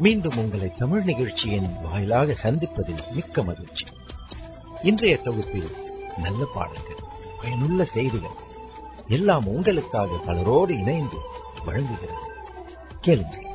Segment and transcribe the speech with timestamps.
[0.00, 3.84] மீண்டும் உங்களை தமிழ் நிகழ்ச்சியின் வாயிலாக சந்திப்பதில் மிக்க மகிழ்ச்சி.
[4.82, 5.70] இன்றைய தொகுப்பில்
[6.16, 7.04] நல்ல பாடல்கள்
[7.42, 8.36] பயனுள்ள செய்திகள்
[9.08, 11.16] எல்லாம் உங்களுக்காக பலரோடு இணைந்து
[11.64, 12.20] வழங்குகிறது.
[13.00, 13.49] கேளுங்கள்.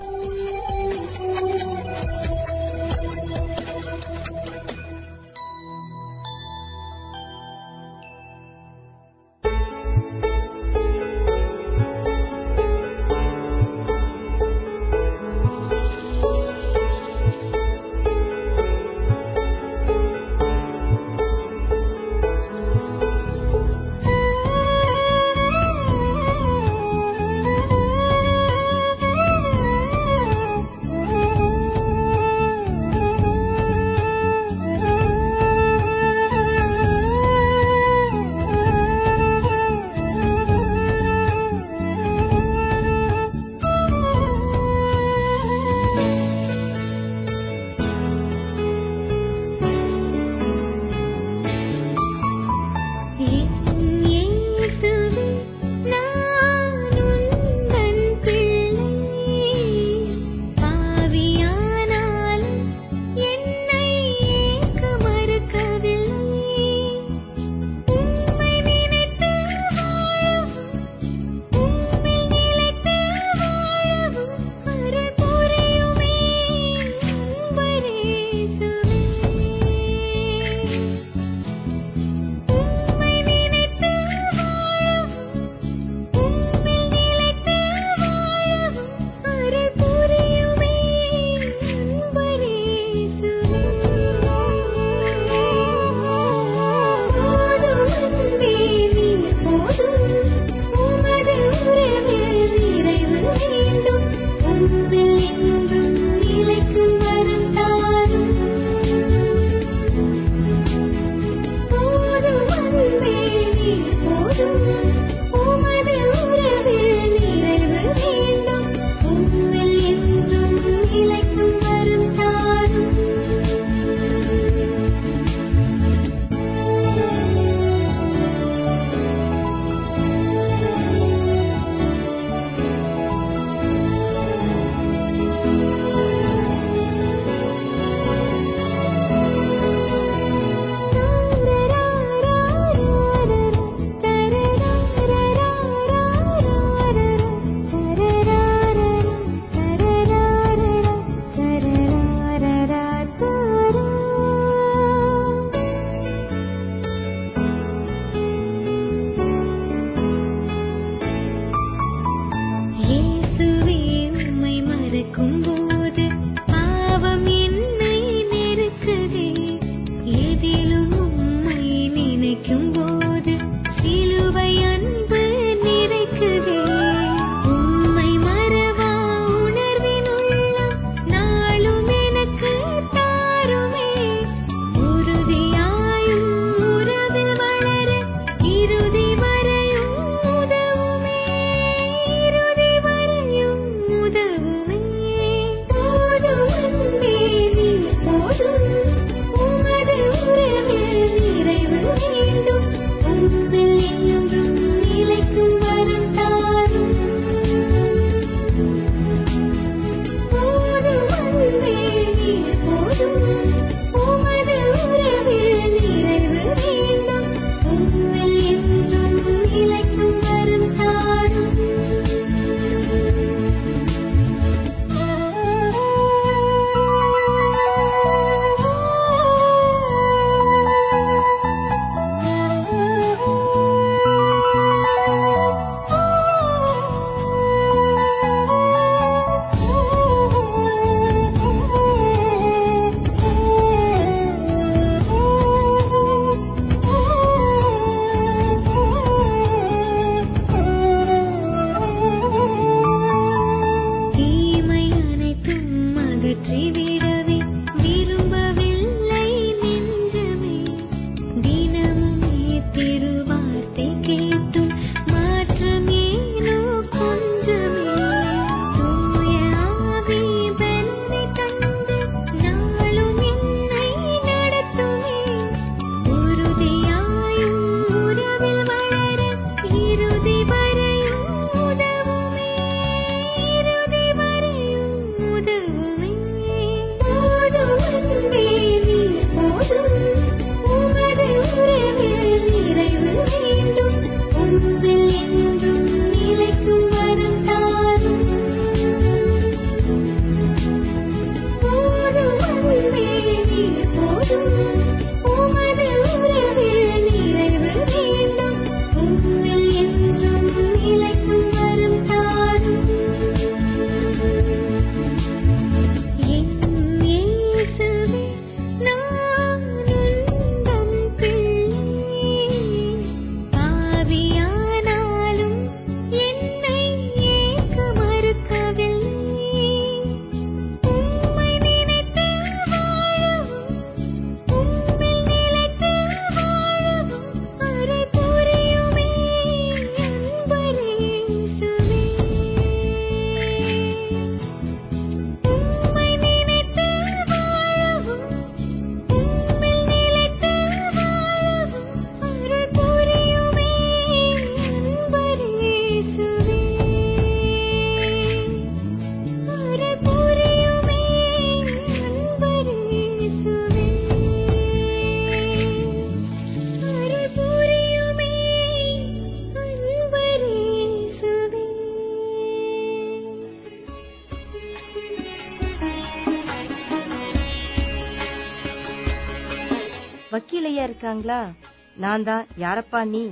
[381.05, 381.51] இருக்காங்களா
[381.95, 382.45] நான் தான்.
[382.57, 383.31] யாரப்பா நீ?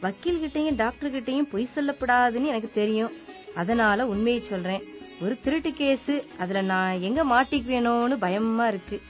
[0.00, 3.10] வக்கீல் கிட்டயும் டாக்டர் கிட்டயும் பொய் சொல்லப்படாதுன்னு எனக்கு தெரியும்.
[3.54, 4.82] அதனால உண்மையை சொல்றேன்.
[5.22, 9.00] ஒரு திருட்டு கேஸ் அதுல நான் எங்க மாட்டிக்குவேனோன்னு பயமா இருக்கு.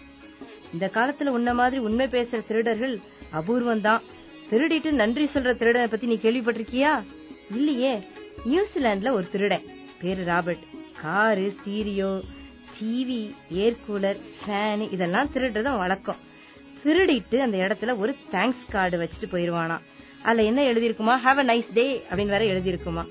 [0.72, 3.00] இந்த காலத்துல உன்ன மாதிரி உண்மை பேசுற திருடர்கள்
[3.30, 4.02] அபூர்வம் தான்.
[4.50, 7.02] திருடிட்டு நன்றி சொல்ற திருடனை பத்தி நீ கேள்விப்பட்டிருக்கியா?
[7.50, 8.08] இல்லையே.
[8.46, 9.62] நியூசிலாந்துல ஒரு திருடன்.
[10.00, 10.64] பேரு Robert.
[11.00, 12.20] Car stereo
[12.80, 16.28] TV air cooler fan இதெல்லாம் திருடுறதும் வழக்கம்.
[16.84, 19.78] திருடிட்டு அந்த இடத்துல ஒரு தேங்க்ஸ் கார்டு வச்சுட்டு போயிருவானா.
[20.22, 23.04] அதுல என்ன எழுதிருக்குமா ஹாவ் அ நைஸ் டே அப்படின்னு வேற எழுதிருக்குமா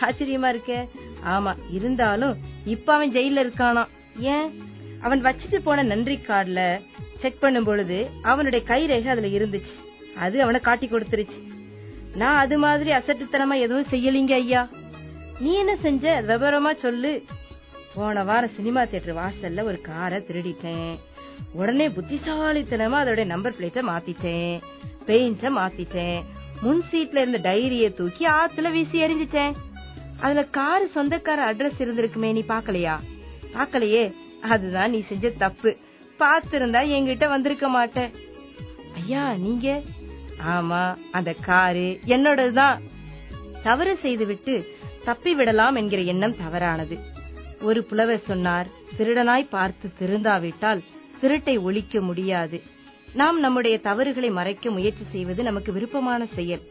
[0.00, 0.88] ஆச்சரியமா இருக்கே.
[1.26, 3.86] ஆமா இருந்தாலும் இப்ப அவன் ஜெயில இருக்கானா?
[4.18, 4.72] ஏன்?
[5.00, 6.80] அவன் வச்சுட்டு போன நன்றி கார்டுல
[7.18, 9.74] செக் பண்ணும் பொழுது அவனுடைய கைரேகை அதுல இருந்துச்சு.
[10.16, 11.42] அது அவனை காட்டி கொடுத்துருச்சு.
[12.14, 14.68] நான் அது மாதிரி அசட்டுத்தனமா எதுவும் செய்யலீங்க ஐயா.
[15.38, 16.22] நீ என்ன செஞ்ச?
[16.22, 17.24] விவரமா சொல்லு.
[17.94, 20.98] போன வாரம் சினிமா தியேட்டர் வாசல்ல ஒரு காரை திருடிட்டேன்.
[21.52, 24.60] உடனே புத்திசாலித்தனமா அதோட நம்பர் பிளேட்டை மாத்திட்டேன்.
[25.06, 26.22] பெயிண்ட மாத்திட்டேன்.
[26.62, 29.52] முன் சீட்ல இருந்த டைரிய தூக்கி ஆத்துல வீசி எரிஞ்சிட்டேன்
[30.20, 32.96] அதுல காரு சொந்தக்கார அட்ரஸ் இருந்திருக்குமே நீ பாக்கலையா
[33.54, 35.76] பாக்கலையே அதுதான் நீ செஞ்ச தப்பு.
[36.18, 38.10] பாத்திருந்தா என்கிட்ட வந்திருக்க மாட்ட.
[38.94, 39.82] ஐயா நீங்க?
[40.54, 42.80] ஆமா அந்த காரு என்னோடதுதான்.
[43.62, 44.54] தவறு செய்துவிட்டு
[45.04, 46.98] தப்பி விடலாம் என்கிற எண்ணம் தவறானது.
[47.60, 48.66] ஒரு புலவர் சொன்னார்
[48.98, 50.82] திருடனாய் பார்த்து திருந்தாவிட்டால்
[51.24, 52.62] திருட்டை ஒழிக்க முடியாது.
[53.12, 56.62] நாம் நம்முடைய தவறுகளை மறைக்க முயற்சி செய்வது நமக்கு விருப்பமான செயல்.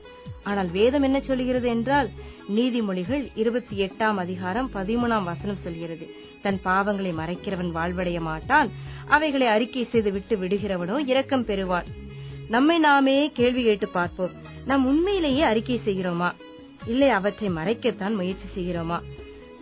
[0.44, 2.10] ஆனால் வேதம் என்ன சொல்கிறது என்றால்
[2.56, 6.08] நீதிமொழிகள் இருபத்தி எட்டாம் அதிகாரம் பதிமூணாம் வசனம் சொல்கிறது.
[6.42, 8.70] தன் பாவங்களை மறைக்கிறவன் வாழ்வடைய மாட்டான்.
[9.08, 11.86] அவைகளை அறிக்கை செய்து விட்டு விடுகிறவனோ இரக்கம் பெறுவான்.
[12.48, 14.32] நம்மை நாமே கேள்வி கேட்டு பார்ப்போம்.
[14.66, 16.32] நாம் உண்மையிலேயே அறிக்கை செய்கிறோமா?
[16.88, 19.00] இல்லை அவற்றை மறைக்கத்தான் முயற்சி செய்கிறோமா?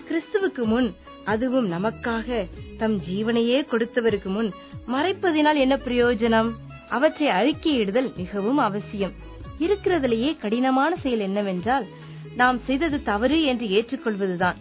[0.09, 0.93] கிறிஸ்துவுக்கு முன்
[1.25, 4.53] அதுவும் நமக்காக தம் ஜீவனையே கொடுத்தவருக்கு முன்
[4.91, 6.49] மறைப்பதினால் என்ன பிரயோஜனம்?
[6.89, 9.11] அவற்றை அறிக்கையிடுதல் மிகவும் அவசியம்.
[9.59, 11.85] இருக்கிறதிலேயே கடினமான செயல் என்னவென்றால்
[12.35, 14.55] நாம் செய்தது தவறு என்று ஏற்றுக்கொள்வதுதான்.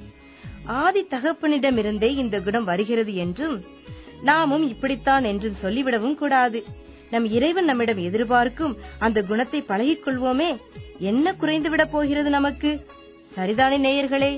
[0.64, 3.64] ஆதி தகப்பனிடமிருந்தே இந்த குணம் வருகிறது என்றும்
[4.22, 6.64] நாமும் இப்படித்தான் என்றும் சொல்லிவிடவும் கூடாது.
[7.10, 10.56] நம் இறைவன் நம்மிடம் எதிர்பார்க்கும் அந்த குணத்தை பழகிக் கொள்வோமே
[10.98, 12.86] என்ன குறைந்து விட போகிறது நமக்கு?
[13.36, 14.32] சரிதானே நேயர்களே?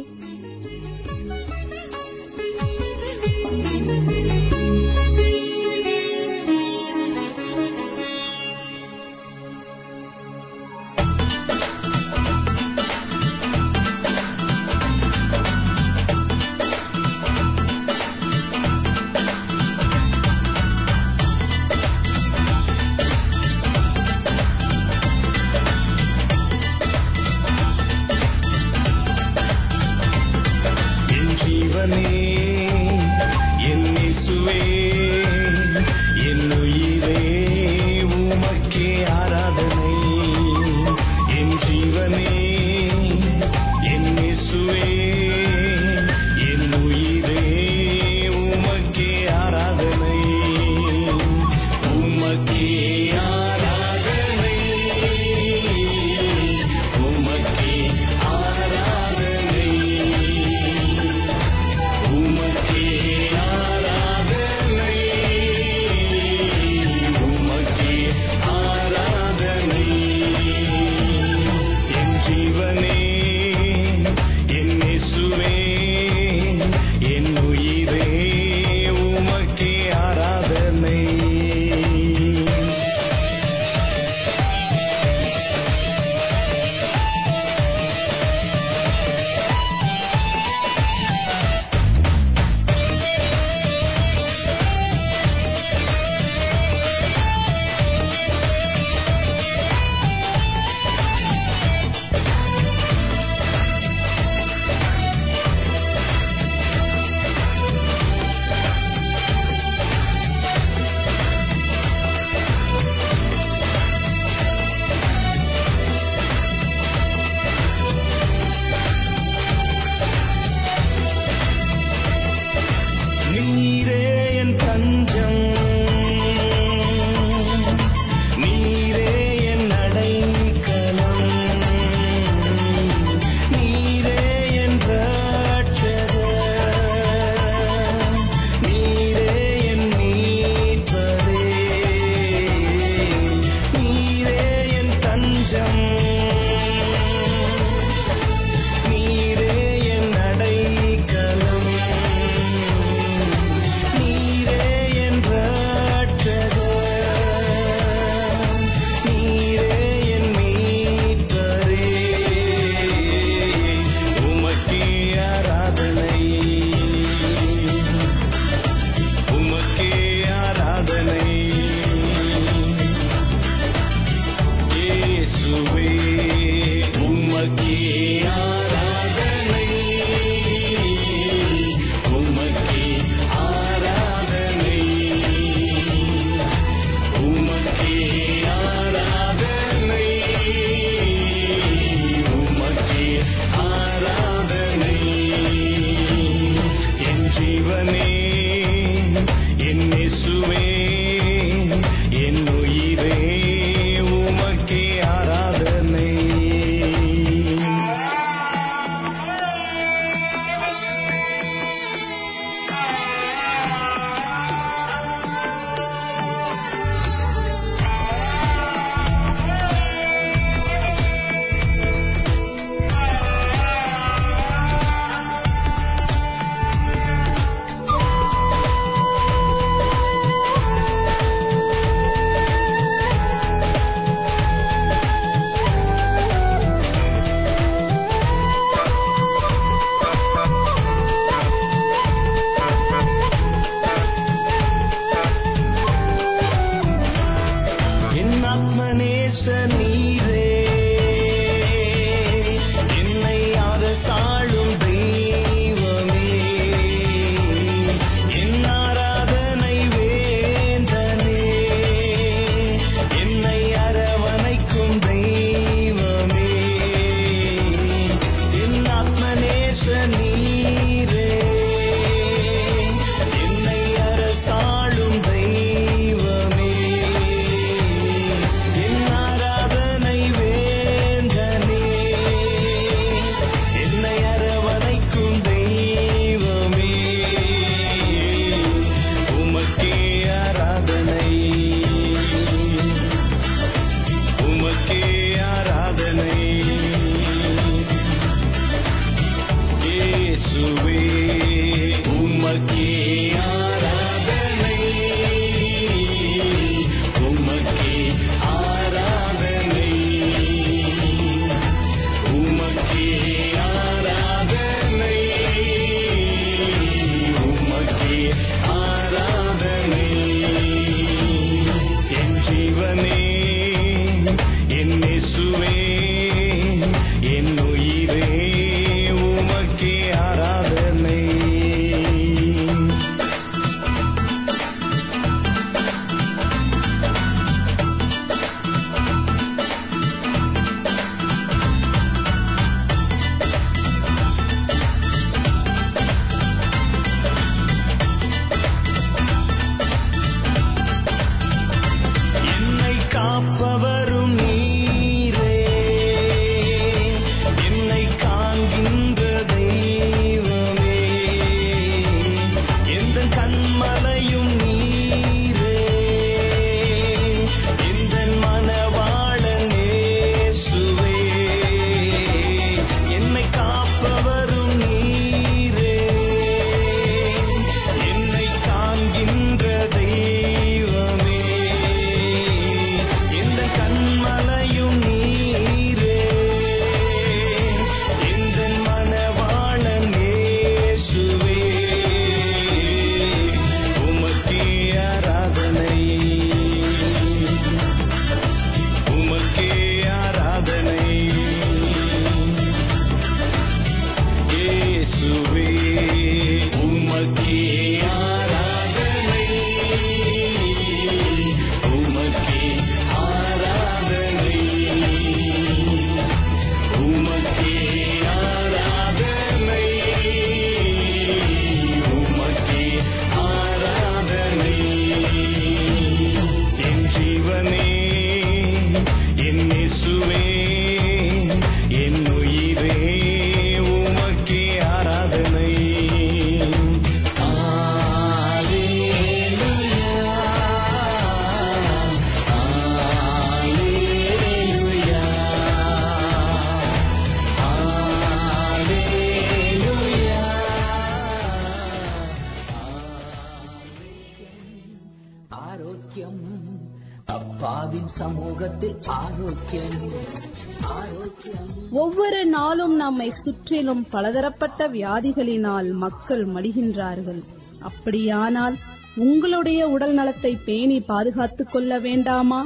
[464.13, 467.43] பலதரப்பட்ட வியாதிகளினால் மக்கள் மடிகின்றார்கள்.
[467.81, 468.77] அப்படியானால்
[469.17, 472.61] உங்களுடைய உடல் நலத்தை பேணி பாதுகாத்துக் கொள்ள வேண்டாமா?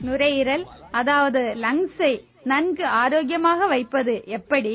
[0.00, 2.12] நுரையீரல் அதாவது லங்ஸை
[2.44, 4.74] நன்கு ஆரோக்கியமாக வைப்பது எப்படி?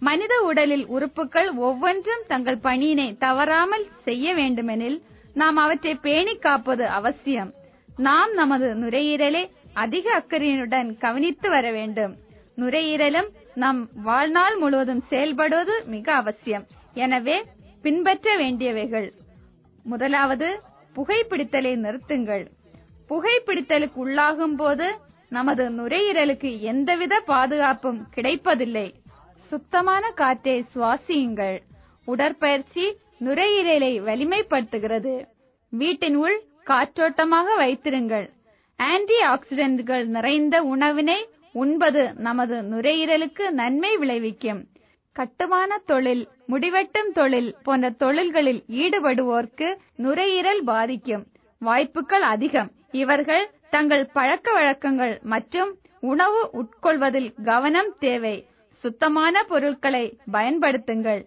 [0.00, 4.98] மனித உடலில் உறுப்புகள் ஒவ்வொன்றும் தங்கள் பணியினை தவறாமல் செய்ய வேண்டுமெனில்
[5.34, 7.50] நாம் அவற்றை பேணி காப்பது அவசியம்.
[7.96, 9.42] நாம் நமது நுரையீரலை
[9.74, 12.16] அதிக அக்கறையுடன் கவனித்து வர வேண்டும்.
[12.56, 16.66] நுரையீரலும் நம் வாழ்நாள் முழுவதும் செயல்படுவது மிக அவசியம்.
[16.94, 17.44] எனவே
[17.82, 19.12] பின்பற்ற வேண்டியவைகள்.
[19.82, 20.60] முதலாவது
[20.96, 22.46] புகைப்பிடித்தலை நிறுத்துங்கள்.
[23.08, 28.94] புகைப்பிடித்தலுக்கு உள்ளாகும் போது நமது நுரையீரலுக்கு எந்தவித பாதுகாப்பும் கிடைப்பதில்லை.
[29.36, 31.58] சுத்தமான காற்றை சுவாசியுங்கள்.
[32.04, 35.26] உடற்பயிற்சி நுரையீரலை வலிமைப்படுத்துகிறது.
[35.68, 38.30] வீட்டின் உள் காற்றோட்டமாக வைத்திருங்கள்.
[38.88, 41.16] ஆன்டி ஆக்சிடென்ட்கள் நிறைந்த உணவினை
[41.62, 44.60] உண்பது நமது நுரையீரலுக்கு நன்மை விளைவிக்கும்.
[45.16, 49.68] கட்டுமான தொழில் முடிவெட்டும் தொழில் போன்ற தொழில்களில் ஈடுபடுவோர்க்கு
[50.04, 51.24] நுரையீரல் பாதிக்கும்.
[51.62, 52.70] வாய்ப்புகள் அதிகம்.
[52.92, 55.70] இவர்கள் தங்கள் பழக்க வழக்கங்கள் மற்றும்
[56.12, 58.36] உணவு உட்கொள்வதில் கவனம் தேவை.
[58.84, 61.22] சுத்தமான பொருட்களை பயன்படுத்துங்கள்.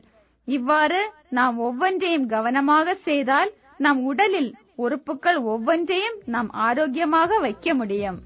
[0.48, 1.02] இவ்வாறு
[1.38, 8.22] நாம் ஒவ்வொன்றையும் கவனமாக செய்தால் நம் உடலில் உறுப்புகள் ஒவ்வொன்றையும் நாம் ஆரோக்கியமாக வைக்க முடியும்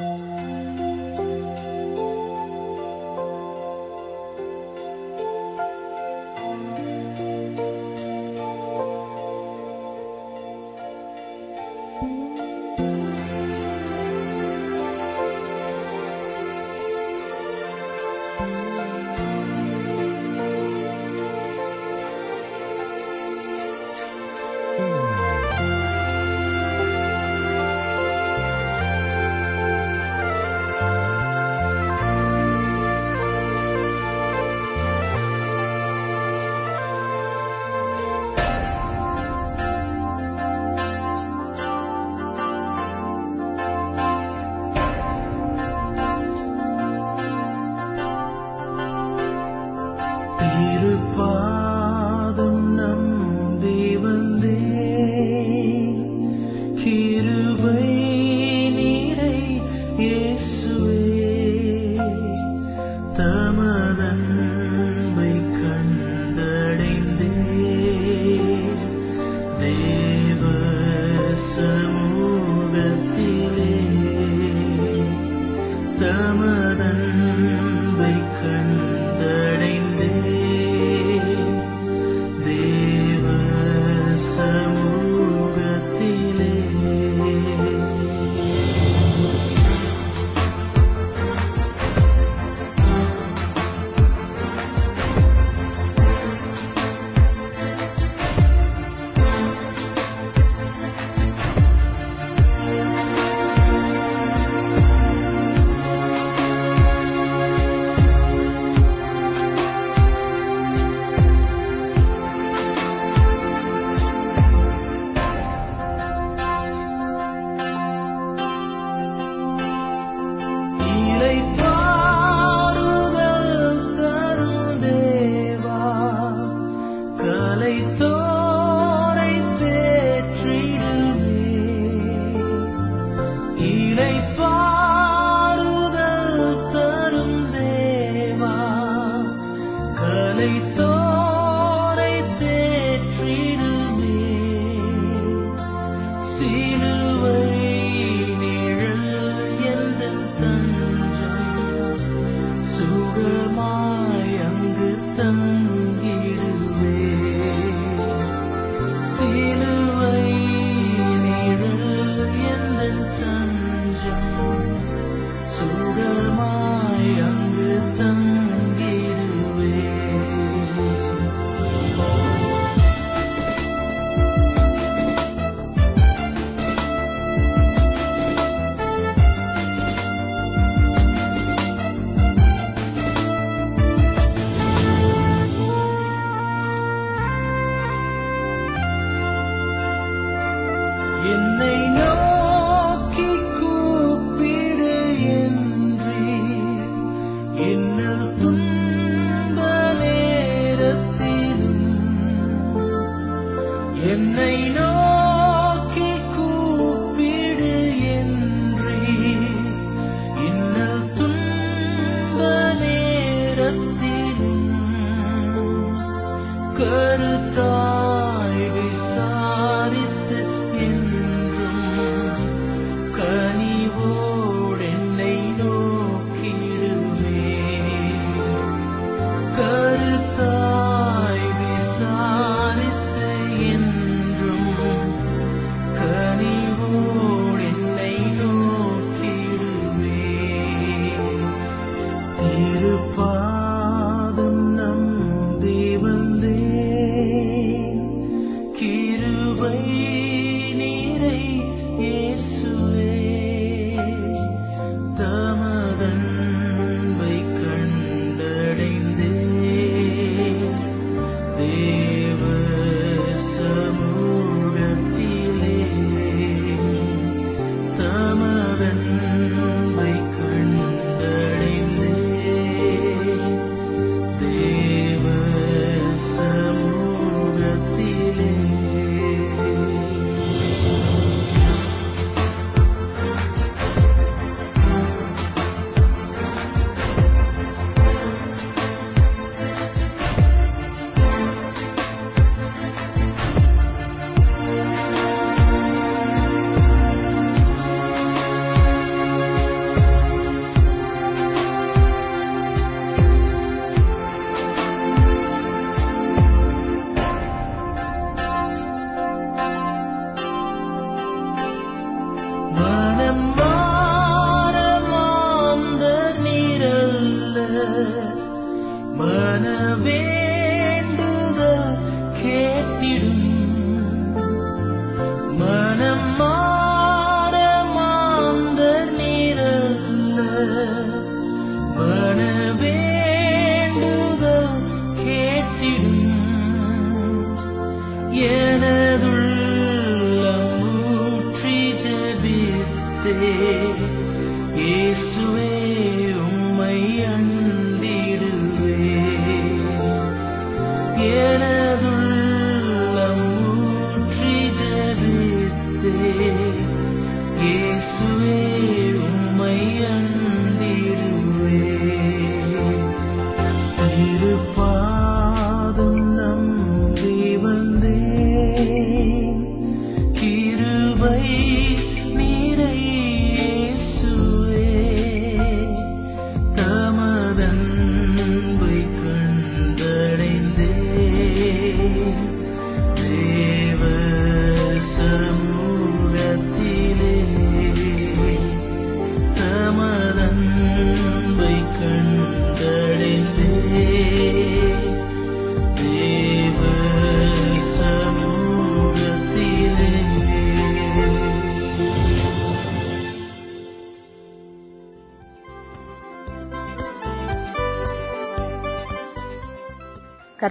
[0.00, 0.57] Thank you.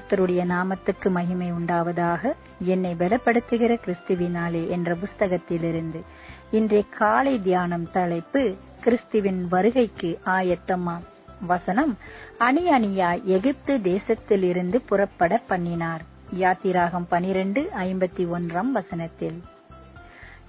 [0.08, 6.02] கர்த்தருடைய நாமத்துக்கு மகிமை உண்டாவதாக என்னை பலப்படுத்துகிற கிறிஸ்துவினாலே என்ற புஸ்தகத்திலிருந்து
[6.52, 11.04] இன்றைய காலை தியானம் தலைப்பு கிறிஸ்துவின் வருகைக்கு ஆயத்தமாம்.
[11.46, 11.98] வசனம்
[12.38, 16.02] அணி அணியாய் எகிப்து தேசத்திலிருந்து புறப்பட பண்ணினார்.
[16.40, 19.44] யாத்திராகம் பனிரெண்டு ஐம்பத்தி ஒன்றாம் வசனத்தில்.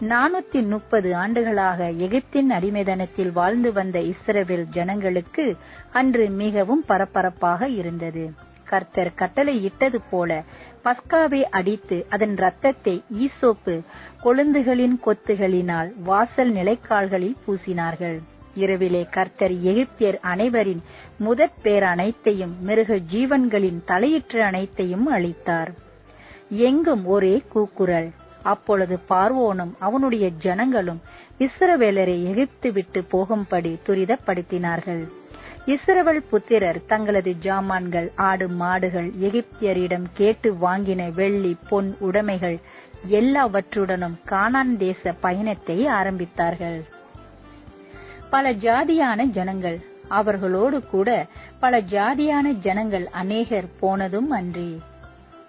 [0.01, 5.57] நானூத்தி முப்பது ஆண்டுகளாக எகிப்தின் அடிமைதனத்தில் வாழ்ந்து வந்த இஸ்ரவேல் ஜனங்களுக்கு
[5.93, 8.47] அன்று மிகவும் பரபரப்பாக இருந்தது.
[8.71, 10.41] கர்த்தர் கட்டளை இட்டது போல
[10.85, 13.75] பஸ்காவை அடித்து அதன் இரத்தத்தை ஈசோப்பு
[14.25, 18.19] கொழுந்துகளின் கொத்துகளினால் வாசல் நிலைக்கால்களில் பூசினார்கள்.
[18.63, 20.81] இரவிலே கர்த்தர் எகிப்தியர் அனைவரின்
[21.27, 25.71] முதற் பேர் அனைத்தையும் மிருக ஜீவன்களின் தலையிற்று அனைத்தையும் அளித்தார்
[26.69, 28.09] எங்கும் ஒரே கூக்குரல்.
[28.53, 31.01] அப்பொழுது பார்வோனும் அவனுடைய ஜனங்களும்
[31.47, 35.03] இஸ்ரவேலரை எகிப்து விட்டு போகும்படி துரிதப்படுத்தினார்கள்.
[35.69, 42.61] இஸ்ரவேல் புத்திரர் தங்களது ஜாமான்கள் ஆடு மாடுகள் எகிப்தியரிடம் கேட்டு வாங்கின வெள்ளி பொன் உடைமைகள்
[43.09, 46.81] எல்லாவற்றுடனும் கானான் தேச பயணத்தை ஆரம்பித்தார்கள்.
[48.31, 49.79] பல ஜாதியான ஜனங்கள்
[50.09, 51.27] அவர்களோடு கூட
[51.61, 54.81] பல ஜாதியான ஜனங்கள் அநேகர் போனதும் அன்றி.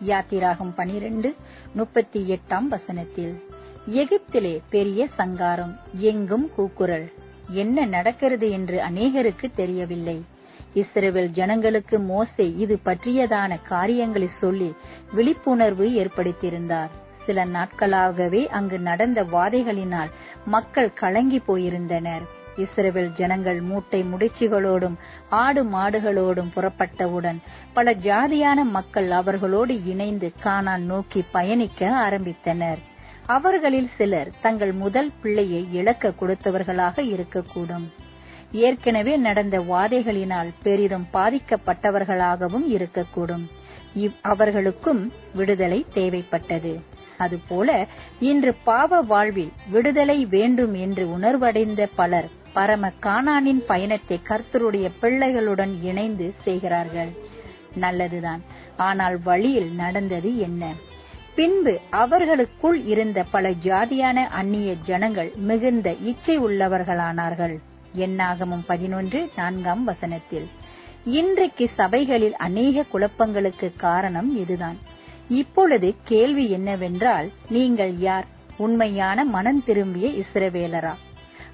[0.07, 1.35] யாத்திராகும் பனிரெண்டு
[1.73, 3.43] முப்பத்தி எட்டாம் வசனத்தில்
[3.87, 7.27] எகிப்திலே பெரிய சங்காரம் எங்கும் கூக்குரல்.
[7.49, 10.25] என்ன நடக்கிறது என்று அநேகருக்கு தெரியவில்லை.
[10.73, 14.75] இஸ்ரேல் ஜனங்களுக்கு மோசே இது பற்றியதான காரியங்களை சொல்லி
[15.11, 16.89] விழிப்புணர்வு ஏற்படுத்தியிருந்தார்.
[17.25, 20.11] சில நாட்களாகவே அங்கு நடந்த வாதைகளினால்
[20.45, 22.21] மக்கள் கலங்கி போயிருந்தனர்.
[22.55, 24.95] இஸ்ரேல் ஜனங்கள் மூட்டை முடிச்சுகளோடும்
[25.29, 27.39] ஆடு மாடுகளோடும் புறப்பட்டவுடன்
[27.73, 32.79] பல ஜாதியான மக்கள் அவர்களோடு இணைந்து கானான் நோக்கி பயணிக்க ஆரம்பித்தனர்.
[33.35, 37.85] அவர்களில் சிலர் தங்கள் முதல் பிள்ளையை இழக்க கொடுத்தவர்களாக இருக்கக்கூடும்.
[38.51, 43.45] ஏற்கனவே நடந்த வாதைகளினால் பெரிதும் பாதிக்கப்பட்டவர்களாகவும் இருக்கக்கூடும்.
[43.93, 46.73] இவ் அவர்களுக்கும் விடுதலை தேவைப்பட்டது.
[47.17, 47.87] அதுபோல
[48.19, 57.09] இன்று பாவ வாழ்வில் விடுதலை வேண்டும் என்று உணர்வடைந்த பலர் பரம காணானின் பயணத்தை கர்த்தருடைய பிள்ளைகளுடன் இணைந்து செய்கிறார்கள்.
[57.75, 58.41] நல்லதுதான்.
[58.77, 60.73] ஆனால் வழியில் நடந்தது என்ன?
[61.39, 67.57] பின்பு அவர்களுக்குள் இருந்த பல ஜாதியான அந்நிய ஜனங்கள் மிகுந்த இச்சை உள்ளவர்களானார்கள்.
[67.93, 70.47] என்னாகமும் பதினொன்று நான்காம் வசனத்தில்
[71.03, 74.77] இன்றைக்கு சபைகளில் அநேக குழப்பங்களுக்கு காரணம் இதுதான்.
[75.29, 78.25] இப்பொழுது கேள்வி என்னவென்றால் நீங்கள் யார்?
[78.57, 80.93] உண்மையான மனம் திரும்பிய இஸ்ரவேலரா?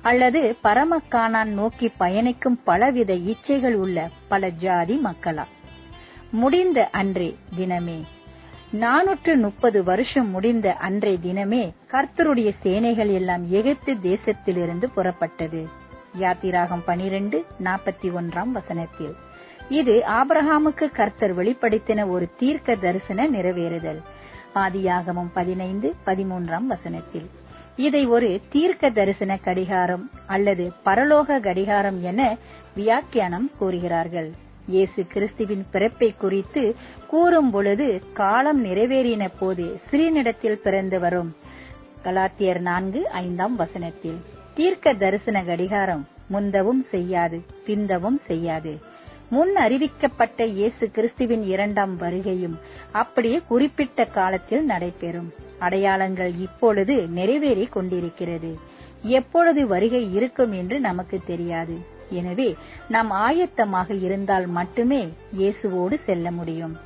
[0.01, 5.43] அல்லது பரமக்கானான் நோக்கி பயணிக்கும் பலவித இச்சைகள் உள்ள பல ஜாதி மக்களா?
[6.31, 8.03] முடிந்த அன்றே தினமே
[8.79, 15.65] நானூற்று முப்பது வருஷம் முடிந்த அன்றைய தினமே கர்த்தருடைய சேனைகள் எல்லாம் எகிப்து தேசத்திலிருந்து புறப்பட்டது.
[16.19, 19.15] யாத்திராகம் பனிரெண்டு நாற்பத்தி ஒன்றாம் வசனத்தில்.
[19.69, 24.01] இது ஆபிரகாமுக்கு கர்த்தர் வெளிப்படுத்தின ஒரு தீர்க்க தரிசன நிறைவேறுதல்.
[24.55, 27.29] ஆதியாகமும் பதினைந்து பதிமூன்றாம் வசனத்தில்.
[27.75, 32.37] இதை ஒரு தீர்க்க தரிசன கடிகாரம் அல்லது பரலோக கடிகாரம் என
[32.75, 34.31] வியாக்கியானம் கூறுகிறார்கள்.
[34.67, 36.75] இயேசு கிறிஸ்துவின் பிறப்பை குறித்து
[37.07, 41.35] கூறும் பொழுது காலம் நிறைவேறின போது சிறினிடத்தில் பிறந்து வரும்.
[42.03, 44.19] கலாத்தியர் நான்கு ஐந்தாம் வசனத்தில்
[44.53, 48.73] தீர்க்க தரிசன கடிகாரம் முந்தவும் செய்யாது பிந்தவும் செய்யாது.
[49.29, 52.55] முன் அறிவிக்கப்பட்ட இயேசு கிறிஸ்துவின் இரண்டாம் வருகையும்
[52.91, 55.33] அப்படியே குறிப்பிட்ட காலத்தில் நடைபெறும்.
[55.59, 58.59] அடையாளங்கள் இப்பொழுது நிறைவேறிக் கொண்டிருக்கிறது.
[59.01, 61.75] எப்பொழுது வருகை இருக்கும் என்று நமக்கு தெரியாது.
[62.09, 62.55] எனவே
[62.89, 66.77] நாம் ஆயத்தமாக இருந்தால் மட்டுமே இயேசுவோடு செல்ல முடியும்.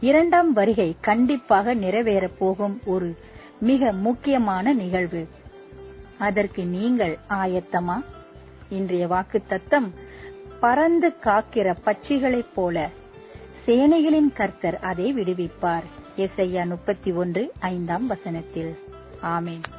[0.00, 3.16] இரண்டாம் வருகை கண்டிப்பாக நிறைவேறப் போகும் ஒரு
[3.60, 5.28] மிக முக்கியமான நிகழ்வு.
[6.18, 8.04] அதற்கு நீங்கள் ஆயத்தமா?
[8.68, 9.94] இன்றைய வாக்கு தத்தம்
[10.60, 12.90] பறந்து காக்கிற பட்சிகளைப் போல
[13.66, 15.84] சேனைகளின் கர்த்தர் அதை விடுவிப்பார்.
[16.16, 18.78] எஸ்ஐயா முப்பத்தி ஒன்று ஐந்தாம் வசனத்தில்.
[19.22, 19.75] ஆமேன்.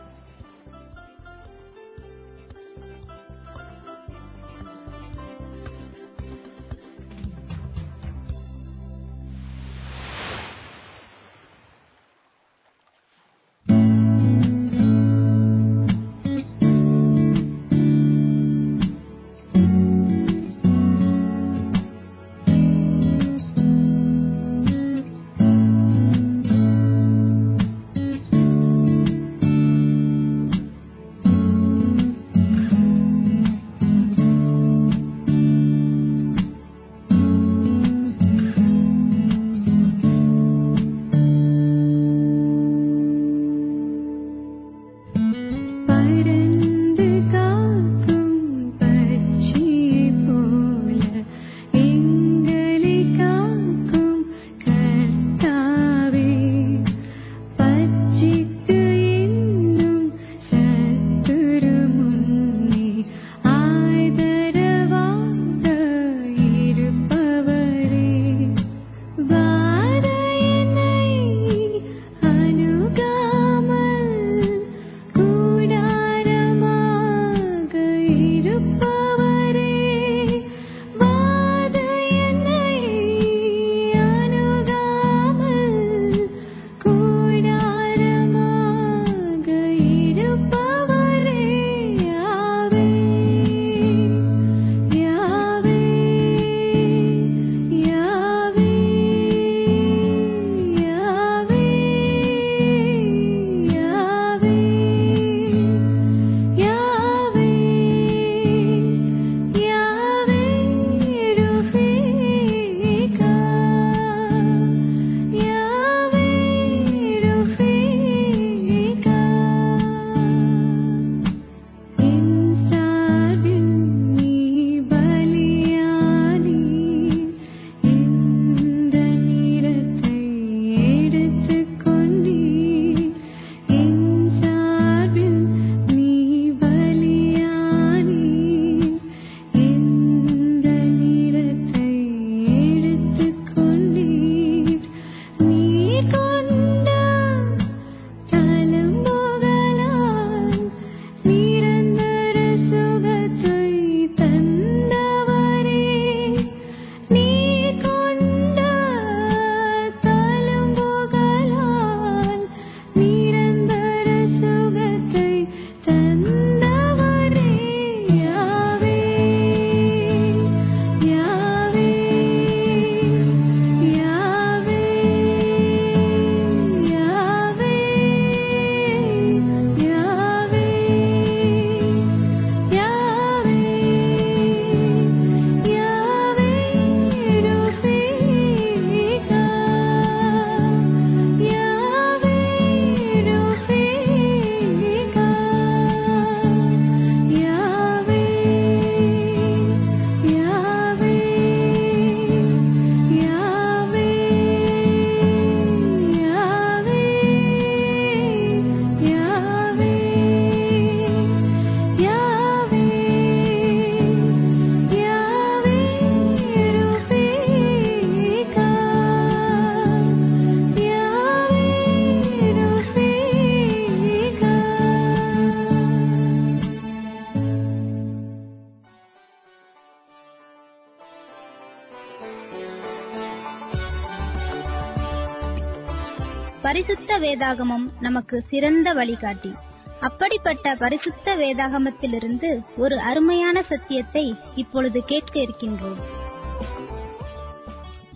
[237.37, 239.53] வேதாகமம் நமக்கு சிறந்த வழிகாட்டி.
[239.99, 245.99] அப்படிப்பட்ட பரிசுத்த வேதாகமத்திலிருந்து ஒரு அருமையான சத்தியத்தை இப்பொழுது கேட்க இருக்கின்றோம்.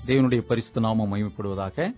[0.08, 1.96] தேவனுடைய பரிசுத்த நாமம் மயமப்படுவதாக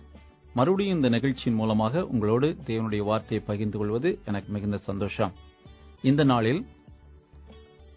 [0.54, 5.32] மறுபடியும் இந்த நிகழ்ச்சியின் மூலமாக உங்களோடு தேவனுடைய வார்த்தையை பகிர்ந்து கொள்வது எனக்கு மிகுந்த சந்தோஷம்.
[6.02, 6.66] இந்த நாளில்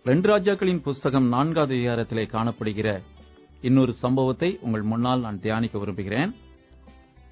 [0.03, 3.01] ரெண்டு ராஜாக்களின் புஸ்தகம் நான்காவது அதிகாரத்திலே காணப்படுகிற
[3.61, 6.35] இன்னொரு சம்பவத்தை உங்கள் முன்னால் நான் தியானிக்க விரும்புகிறேன்.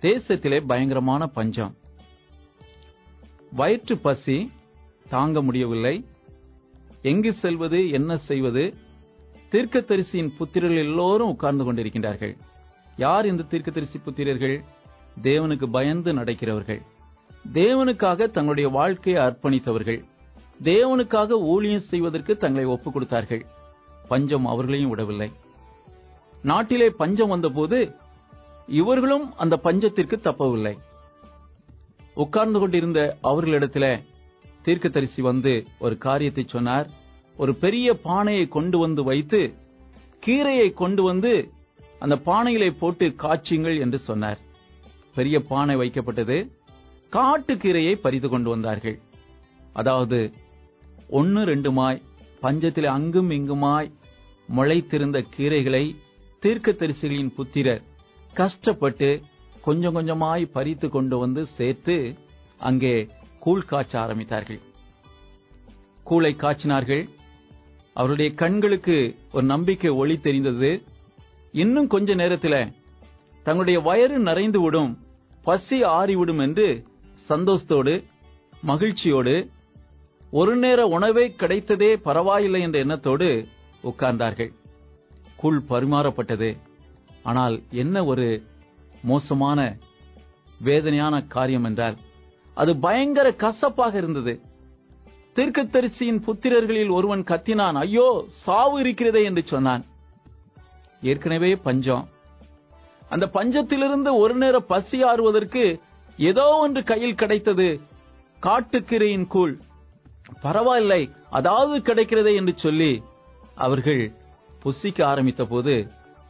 [0.02, 1.76] தேசத்திலே பயங்கரமான பஞ்சம்.
[3.52, 4.52] வயிற்று பசி
[5.10, 6.06] தாங்க முடியவில்லை.
[7.02, 8.74] எங்கு செல்வது என்ன செய்வது?
[9.52, 12.38] தீர்க்கதரிசியின் புத்திரர்கள் எல்லோரும் உட்கார்ந்து கொண்டிருக்கின்றார்கள்.
[12.98, 14.64] யார் இந்த தீர்க்கதரிசி புத்திரர்கள்?
[15.22, 16.82] தேவனுக்கு பயந்து நடக்கிறவர்கள்.
[17.54, 20.04] தேவனுக்காக தங்களுடைய வாழ்க்கையை அர்ப்பணித்தவர்கள்.
[20.64, 23.46] தேவனுக்காக ஊழியம் செய்வதற்கு தங்களை ஒப்புக் கொடுத்தார்கள்.
[24.08, 25.32] பஞ்சம் அவர்களையும் விடவில்லை.
[26.44, 27.96] நாட்டிலே பஞ்சம் வந்தபோது
[28.68, 30.78] இவர்களும் அந்த பஞ்சத்திற்கு தப்பவில்லை.
[32.24, 33.94] உட்கார்ந்து கொண்டிருந்த அவர்களிடத்திலே
[34.66, 36.88] தீர்க்கதரிசி வந்து ஒரு காரியத்தை சொன்னார்.
[37.38, 39.42] ஒரு பெரிய பானையை கொண்டு வந்து வைத்து
[40.26, 41.34] கீரையை கொண்டு வந்து
[42.00, 44.40] அந்த பானையிலே போட்டு காய்ச்சுங்கள் என்று சொன்னார்.
[45.16, 46.38] பெரிய பானை வைக்கப்பட்டது.
[47.14, 48.98] காட்டுக்கீரையை பறித்து கொண்டு வந்தார்கள்.
[49.74, 50.20] அதாவது
[51.10, 52.02] ஒன்னு ரெண்டுமாய்
[52.42, 53.90] பஞ்சத்தில் அங்கும் இங்குமாய்
[54.56, 55.86] முளைத்திருந்த கீரைகளை
[56.44, 57.84] தீர்க்கதரிசிகளின் புத்திரர்
[58.34, 59.10] கஷ்டப்பட்டு
[59.66, 61.96] கொஞ்சம் கொஞ்சமாய் பறித்து கொண்டு வந்து சேர்த்து
[62.70, 62.96] அங்கே
[63.44, 64.62] கூழ் காய்ச்ச ஆரம்பித்தார்கள்.
[66.10, 67.04] கூளை காய்ச்சினார்கள்.
[67.96, 68.98] அவருடைய கண்களுக்கு
[69.32, 70.72] ஒரு நம்பிக்கை ஒளி தெரிந்தது.
[71.64, 72.60] இன்னும் கொஞ்ச நேரத்தில்
[73.46, 74.92] தங்களுடைய வயறு நிறைந்து விடும்
[75.48, 76.68] பசி ஆறிவிடும் என்று
[77.30, 77.94] சந்தோஷத்தோடு
[78.62, 79.36] மகிழ்ச்சியோடு
[80.32, 83.30] ஒரு நேர உணவே கிடைத்ததே பரவாயில்லை என்ற எண்ணத்தோடு
[83.90, 84.52] உட்கார்ந்தார்கள்.
[85.42, 86.50] கூழ் பரிமாறப்பட்டது.
[87.30, 88.28] ஆனால் என்ன ஒரு
[89.12, 89.60] மோசமான
[90.60, 91.98] வேதனையான காரியம் என்றால்
[92.58, 94.34] அது பயங்கர கசப்பாக இருந்தது.
[95.36, 98.08] தீர்க்கதரிசியின் புத்திரர்களில் ஒருவன் கத்தினான் ஐயோ
[98.44, 99.84] சாவு இருக்கிறதே என்று சொன்னான்.
[101.02, 102.06] ஏற்கனவே பஞ்சம்.
[103.10, 105.64] அந்த பஞ்சத்திலிருந்து ஒரு நேர பசி ஆறுவதற்கு
[106.30, 107.68] ஏதோ ஒன்று கையில் கிடைத்தது
[108.44, 109.54] காட்டுக்கீரையின் கூழ்.
[110.46, 112.92] பரவாயில்லை அதாவது கிடைக்கிறதே என்று சொல்லி
[113.66, 114.04] அவர்கள்
[114.64, 115.74] புசிக்க ஆரம்பித்த போது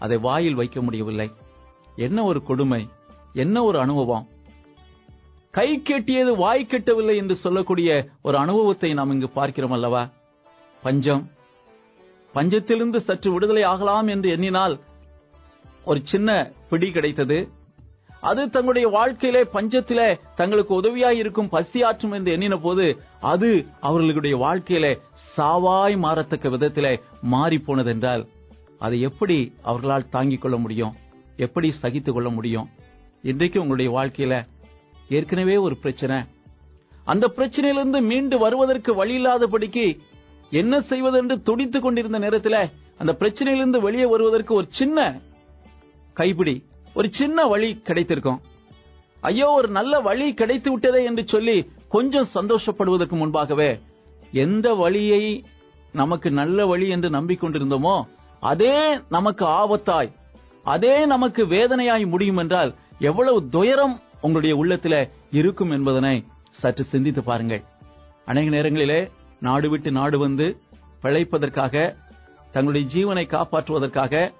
[0.03, 1.27] அதை வாயில் வைக்க முடியவில்லை.
[1.95, 2.89] என்ன ஒரு கொடுமை?
[3.33, 4.27] என்ன ஒரு அனுபவம்?
[5.51, 10.09] கை கெட்டியது வாய் கெட்டவில்லை என்று சொல்லக்கூடிய ஒரு அனுபவத்தை நாம் இங்கு பார்க்கிறோம் அல்லவா?
[10.81, 11.29] பஞ்சம்.
[12.33, 14.79] பஞ்சத்திலிருந்து சற்று விடுதலை ஆகலாம் என்று எண்ணினால்
[15.85, 17.49] ஒரு சின்ன பிடி கிடைத்தது.
[18.21, 24.99] அது தங்களுடைய வாழ்க்கையிலே பஞ்சத்திலே தங்களுக்கு உதவியாய் இருக்கும் பசி ஆற்றும் என்று எண்ணின போது அது அவர்களுடைய வாழ்க்கையிலே
[25.37, 28.27] சாவாய் மாறத்தக்க விதத்திலே மாறி போனதென்றால்
[28.79, 30.93] அதை எப்படி அவர்களால் தாங்கிக் கொள்ள முடியும்?
[31.37, 32.69] எப்படி சகித்துக் கொள்ள முடியும்?
[33.21, 34.47] இன்றைக்கு உங்களுடைய வாழ்க்கையில
[35.09, 36.17] ஏற்கனவே ஒரு பிரச்சனை.
[37.03, 39.99] அந்த பிரச்சனையிலிருந்து மீண்டு வருவதற்கு வழி இல்லாதபடிக்கு
[40.49, 45.19] என்ன செய்வதென்று துடித்துக் கொண்டிருந்த நேரத்தில் அந்த பிரச்சனையிலிருந்து வெளியே வருவதற்கு ஒரு சின்ன
[46.13, 46.63] கைப்பிடி
[46.93, 48.39] ஒரு சின்ன வழி கிடைத்திருக்கும்.
[49.21, 53.79] ஐயோ ஒரு நல்ல வழி கிடைத்து விட்டதே என்று சொல்லி கொஞ்சம் சந்தோஷப்படுவதற்கு முன்பாகவே
[54.31, 55.45] எந்த வழியை
[55.93, 58.03] நமக்கு நல்ல வழி என்று நம்பிக்கொண்டிருந்தோமோ
[58.39, 60.11] அதே நமக்கு ஆபத்தாய்
[60.73, 64.95] அதே நமக்கு வேதனையாய் முடியும் என்றால் எவ்வளவு துயரம் உங்களுடைய உள்ளத்தில
[65.31, 66.15] இருக்கும் என்பதனை
[66.61, 67.63] சற்று சிந்தித்து பாருங்கள்.
[68.25, 68.99] அநேக நேரங்களிலே
[69.39, 70.47] நாடு விட்டு நாடு வந்து
[71.03, 71.75] பிழைப்பதற்காக
[72.51, 74.31] தங்களுடைய ஜீவனை காப்பாற்றுவதற்காக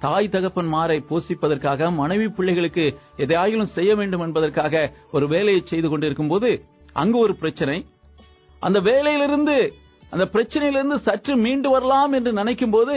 [0.00, 2.84] தாய் தகப்பன் மாரை போஷிப்பதற்காக மனைவி பிள்ளைகளுக்கு
[3.16, 6.50] எதையாயிலும் செய்ய வேண்டும் என்பதற்காக ஒரு வேலையை செய்து கொண்டிருக்கும் போது
[6.92, 7.76] அங்கு ஒரு பிரச்சனை.
[8.60, 9.56] அந்த வேலையிலிருந்து
[10.10, 12.96] அந்த பிரச்சனையிலிருந்து சற்று மீண்டு வரலாம் என்று நினைக்கும் போது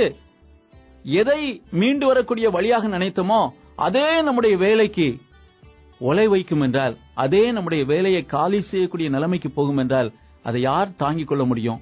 [1.05, 5.17] எதை மீண்டு வரக்கூடிய வழியாக நினைத்தோமோ அதே நம்முடைய வேலைக்கு
[6.01, 10.11] ஒலை வைக்கும் என்றால் அதே நம்முடைய வேலையை காலி செய்யக்கூடிய நிலைமைக்கு போகும் என்றால்
[10.43, 11.81] அதை யார் தாங்கிக் கொள்ள முடியும்?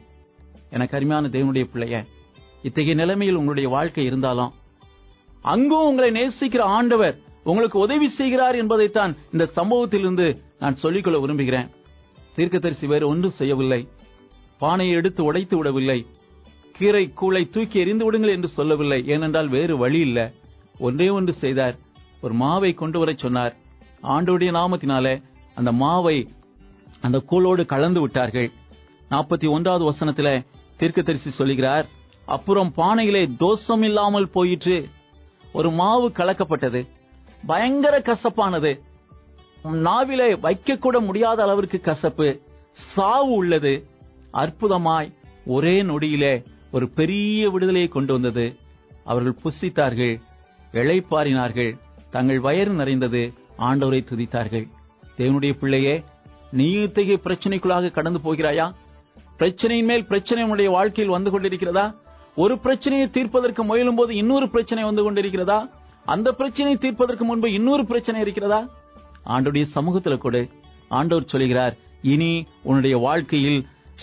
[0.69, 2.05] எனக்கு அருமையான தேவனுடைய பிள்ளைய
[2.61, 4.53] இத்தகைய நிலைமையில் உங்களுடைய வாழ்க்கை இருந்தாலும்
[5.41, 11.69] அங்கும் உங்களை நேசிக்கிற ஆண்டவர் உங்களுக்கு உதவி செய்கிறார் என்பதைத்தான் இந்த சம்பவத்திலிருந்து நான் சொல்லிக்கொள்ள விரும்புகிறேன்.
[12.35, 13.87] தீர்க்கதரிசி வேறு ஒன்றும் செய்யவில்லை.
[14.59, 16.05] பானையை எடுத்து உடைத்து விடவில்லை.
[16.73, 19.07] கீரை கூளை தூக்கி எறிந்து விடுங்கள் என்று சொல்லவில்லை.
[19.07, 20.31] ஏனென்றால் வேறு வழி இல்ல.
[20.79, 21.75] ஒன்றே ஒன்று செய்தார்.
[22.21, 23.55] ஒரு மாவை கொண்டு வர சொன்னார்.
[24.03, 25.23] ஆண்டோடைய நாமத்தினாலே
[25.55, 26.27] அந்த மாவை
[27.01, 28.51] அந்த கூளோடு கலந்து விட்டார்கள்.
[29.11, 30.45] நாற்பத்தி ஒன்றாவது வசனத்தில
[30.77, 31.85] தீர்க்கதரிசி சொல்லுகிறார்
[32.25, 34.87] அப்புறம் பானையிலே தோஷம் இல்லாமல் போயிற்று.
[35.53, 36.87] ஒரு மாவு கலக்கப்பட்டது
[37.45, 38.81] பயங்கர கசப்பானது.
[39.63, 42.39] நாவிலே வைக்கக்கூட முடியாத அளவிற்கு கசப்பு.
[42.71, 43.87] சாவு உள்ளது.
[44.33, 45.13] அற்புதமாய்
[45.45, 46.33] ஒரே நொடியிலே
[46.73, 48.45] ஒரு பெரிய விடுதலையை கொண்டு வந்தது.
[49.03, 50.13] அவர்கள் புசித்தார்கள்
[50.73, 51.71] இழைப்பாறினார்கள்
[52.11, 53.21] தங்கள் வயறு நிறைந்தது
[53.57, 54.65] ஆண்டவரை துதித்தார்கள்.
[55.17, 55.95] தேவனுடைய பிள்ளையே
[56.51, 58.65] நீ இத்தகைய பிரச்சனைக்குள்ளாக கடந்து போகிறாயா?
[59.39, 61.85] பிரச்சனையின் மேல் பிரச்சனை உன்னுடைய வாழ்க்கையில் வந்து கொண்டிருக்கிறதா?
[62.35, 65.59] ஒரு பிரச்சனையை தீர்ப்பதற்கு முயலும் போது இன்னொரு பிரச்சனை வந்து கொண்டிருக்கிறதா?
[66.05, 68.61] அந்த பிரச்சனையை தீர்ப்பதற்கு முன்பு இன்னொரு பிரச்சனை இருக்கிறதா?
[69.25, 70.37] ஆண்டுடைய சமூகத்தில் கூட.
[70.89, 72.31] ஆண்டவர் சொல்கிறார் இனி
[72.63, 73.61] உன்னுடைய வாழ்க்கையில்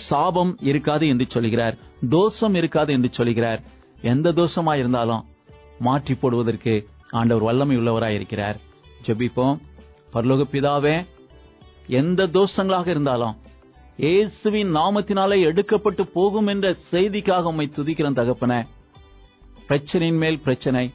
[0.09, 1.77] சாபம் இருக்காது என்று சொல்கிறார்.
[2.09, 3.61] தோஷம் இருக்காது என்று சொல்கிறார்.
[4.03, 5.25] எந்த தோஷமா இருந்தாலும்
[5.79, 6.75] மாற்றி போடுவதற்கு
[7.11, 8.59] ஆண்டவர் வல்லமை உள்ளவராயிருக்கிறார்
[9.07, 9.59] ஜெபிப்போம்.
[10.13, 11.07] பரலோக பிதாவே
[11.87, 13.37] எந்த தோஷங்களாக இருந்தாலும்
[13.97, 18.67] இயேசுவின் நாமத்தினாலே எடுக்கப்பட்டு போகும் என்ற செய்திக்காக உம்மை துதிக்கிறேன் தகப்பன.
[19.69, 20.93] பிரச்சனையின் மேல் பிரச்சனை.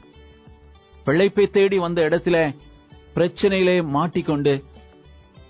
[1.06, 2.54] பிழைப்பை தேடி வந்த இடத்துல
[3.14, 4.64] பிரச்சனையிலே மாட்டிக்கொண்டு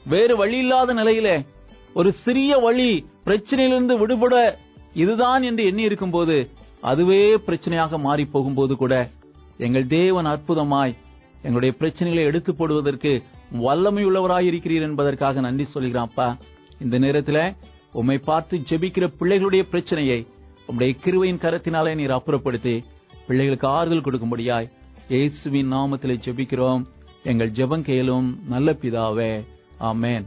[0.06, 1.36] வேறு வழி இல்லாத நிலையிலே
[1.94, 4.58] ஒரு சிறிய வழி பிரச்சனையிலிருந்து விடுபட
[5.00, 6.36] இதுதான் என்று எண்ணி இருக்கும்போது
[6.90, 8.94] அதுவே பிரச்சனையாக மாறி போகும்போது கூட
[9.66, 10.94] எங்கள் தேவன் அற்புதமாய்
[11.42, 13.12] எங்களுடைய பிரச்சனைகளை எடுத்து போடுவதற்கு
[13.66, 16.28] வல்லமையுள்ளவராய் இருக்கிறீர் என்பதற்காக நன்றி சொல்கிறேன் அப்பா.
[16.84, 17.42] இந்த நேரத்தில்
[18.00, 20.20] உம்மை பார்த்து ஜெபிக்கிற பிள்ளைகளுடைய பிரச்சனையை
[20.68, 22.74] உம்முடைய கிருவையின் கரத்தினாலே நீர் அப்புறப்படுத்தி
[23.26, 24.70] பிள்ளைகளுக்கு ஆறுதல் கொடுக்கும்படியாய்
[25.08, 26.82] இயேசுவின் நாமத்திலே ஜெபிக்கிறோம்.
[27.30, 29.32] எங்கள் ஜெபம் கேளும் நல்ல பிதாவே.
[29.90, 30.24] ஆமேன்.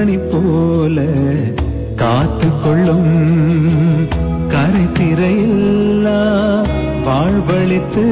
[0.00, 1.02] மணி போல
[1.96, 3.08] காத்து கொள்ளும்
[4.48, 4.84] கரை
[7.06, 8.04] வாழ்வழித்து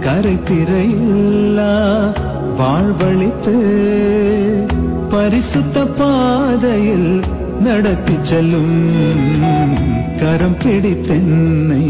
[0.00, 1.70] கரைத்திரையில்லா.
[2.58, 3.54] வாழ்வழித்து
[5.10, 7.22] பரிசுத்த பாதையில்
[7.60, 8.76] நடத்தி செல்லும்
[10.20, 11.86] கரம் பிடித்தென்னை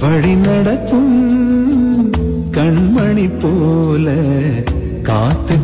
[0.00, 1.14] வழி நடத்தும்
[2.50, 4.10] கண்மணி போல
[5.04, 5.56] காத்து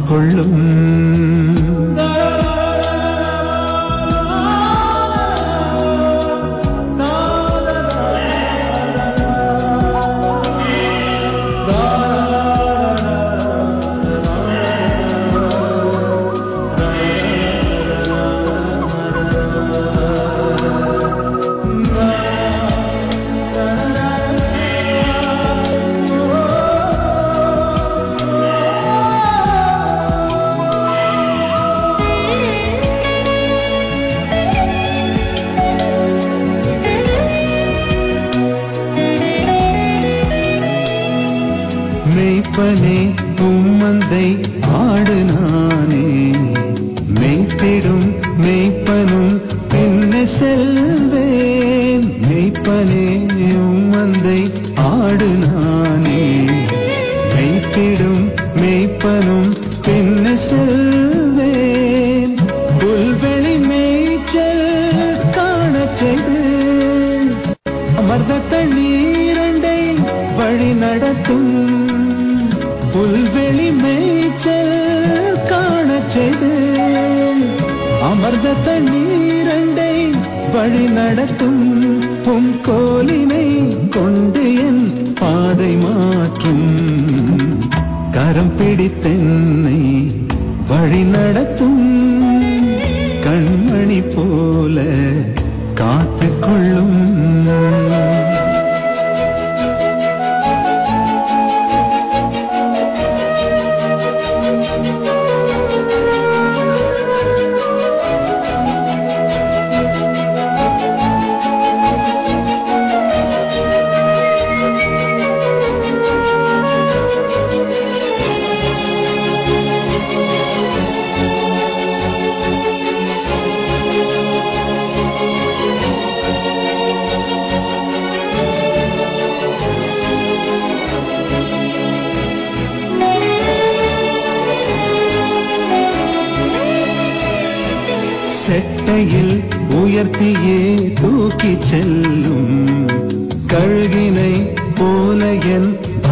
[80.97, 81.34] வழி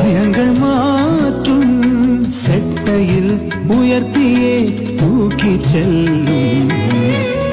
[0.09, 2.25] பயங்கள் மாற்றும்.
[2.25, 6.71] செட்டையில் உயர்த்தியே தூக்கி செல்லும்.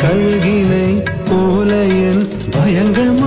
[0.02, 3.20] கழுகினை போல என் பயங்கள்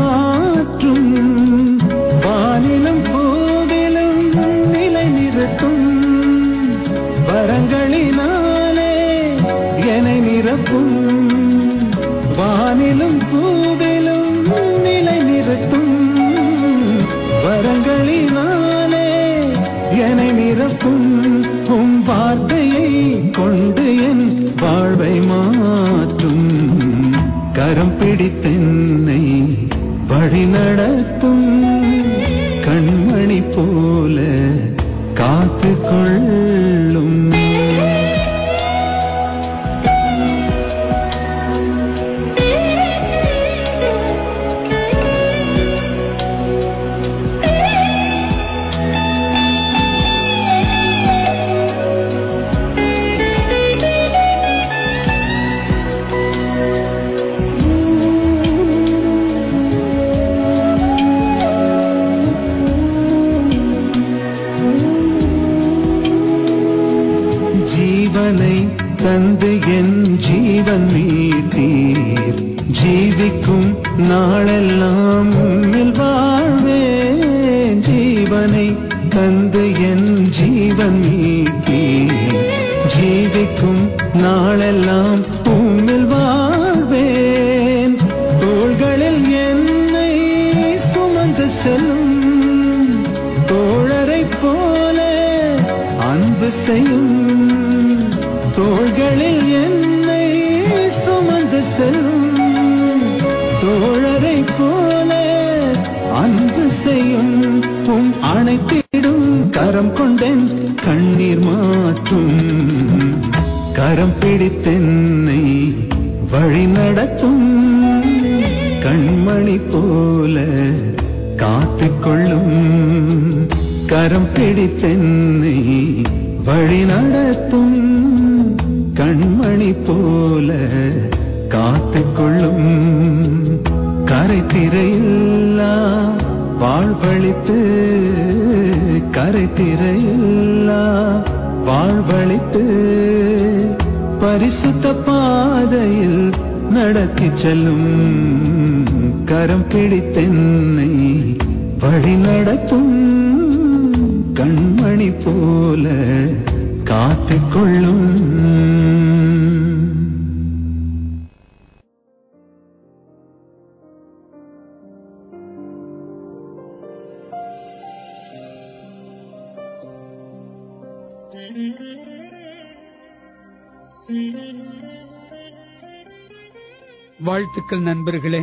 [177.21, 178.43] வாழ்த்துக்கள் நண்பர்களே.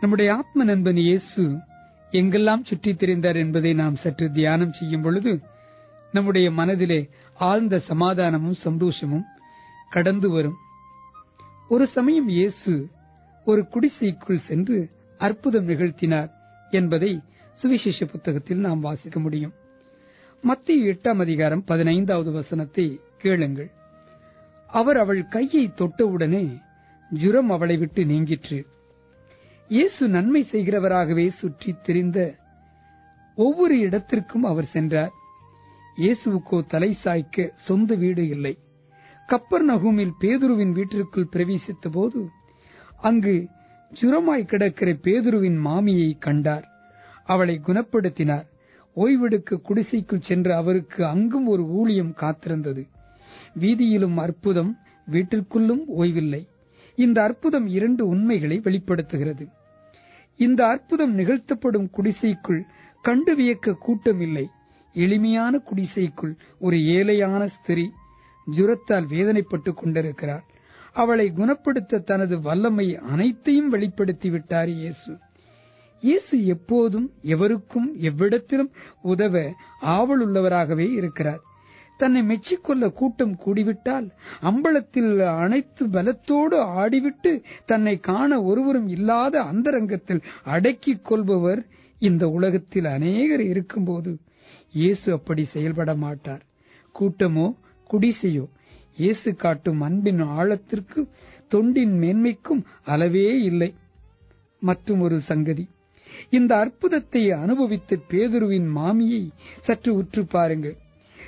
[0.00, 1.42] நம்முடைய ஆத்ம நண்பன் இயேசு
[2.10, 5.40] எங்கெல்லாம் சுற்றித் திரிந்தார் என்பதை நாம் சற்று தியானம் செய்யும் பொழுது
[6.12, 9.24] நம்முடைய மனதிலே ஆழ்ந்த சமாதானமும் சந்தோஷமும்
[9.90, 10.56] கடந்து வரும்.
[11.68, 12.88] ஒரு சமயம் இயேசு
[13.44, 16.30] ஒரு குடிசைக்குள் சென்று அற்புதம் நிகழ்த்தினார்
[16.70, 17.20] என்பதை
[17.52, 19.52] சுவிசேஷ புத்தகத்தில் நாம் வாசிக்க முடியும்.
[20.46, 23.70] மத்திய எட்டாம் அதிகாரம் பதினைந்தாவது வசனத்தை கேளுங்கள்.
[24.66, 26.58] அவர் அவள் கையை தொட்டவுடனே
[27.10, 28.66] ஜுரம் அவளை விட்டு நீங்கிற்று.
[29.68, 32.34] இயேசு நன்மை செய்கிறவராகவே சுற்றித் திரிந்த
[33.34, 35.12] ஒவ்வொரு இடத்திற்கும் அவர் சென்றார்.
[35.96, 38.58] இயேசுவுக்கோ தலை சாய்க்க சொந்த வீடு இல்லை.
[39.28, 42.28] கப்பர் நகுமில் பேதுருவின் வீட்டிற்குள் பிரவேசித்த போது
[43.00, 43.48] அங்கு
[44.00, 46.68] ஜுரமாய் கிடக்கிற பேதுருவின் மாமியை கண்டார்.
[47.24, 48.46] அவளை குணப்படுத்தினார்.
[48.96, 52.88] ஓய்வெடுக்க குடிசைக்குள் சென்ற அவருக்கு அங்கும் ஒரு ஊழியம் காத்திருந்தது.
[53.60, 54.76] வீதியிலும் அற்புதம்
[55.10, 56.46] வீட்டிற்குள்ளும் ஓய்வில்லை.
[56.96, 59.48] இந்த அற்புதம் இரண்டு உண்மைகளை வெளிப்படுத்துகிறது.
[60.36, 62.66] இந்த அற்புதம் நிகழ்த்தப்படும் குடிசைக்குள்
[63.02, 64.48] கண்டு வியக்க கூட்டம் இல்லை
[64.94, 67.90] எளிமையான குடிசைக்குள் ஒரு ஏழையான ஸ்திரீ
[68.56, 70.44] ஜுரத்தால் வேதனைப்பட்டுக் கொண்டிருக்கிறார்
[70.92, 75.18] அவளை குணப்படுத்த தனது வல்லமை அனைத்தையும் வெளிப்படுத்திவிட்டார் இயேசு.
[76.02, 78.70] இயேசு எப்போதும் எவருக்கும் எவ்விடத்திலும்
[79.02, 81.40] உதவ ஆவலுள்ளவராகவே இருக்கிறார்.
[81.96, 84.06] தன்னை மெச்சிக்கொள்ள கூட்டம் கூடிவிட்டால்
[84.42, 91.66] அம்பலத்தில் அனைத்து பலத்தோடு ஆடிவிட்டு தன்னை காண ஒருவரும் இல்லாத அந்தரங்கத்தில் அடக்கிக் கொள்பவர்
[91.98, 94.18] இந்த உலகத்தில் அநேகர் இருக்கும்போது
[94.72, 96.42] இயேசு அப்படி செயல்பட மாட்டார்.
[96.94, 97.46] கூட்டமோ
[97.90, 98.44] குடிசையோ
[98.96, 101.08] இயேசு காட்டும் அன்பின் ஆழத்திற்கு
[101.54, 103.74] தொண்டின் மேன்மைக்கும் அளவே இல்லை.
[104.60, 105.68] மற்றும் ஒரு சங்கதி.
[106.30, 109.22] இந்த அற்புதத்தை அனுபவித்த பேதுருவின் மாமியை
[109.62, 110.76] சற்று உற்று பாருங்கள்.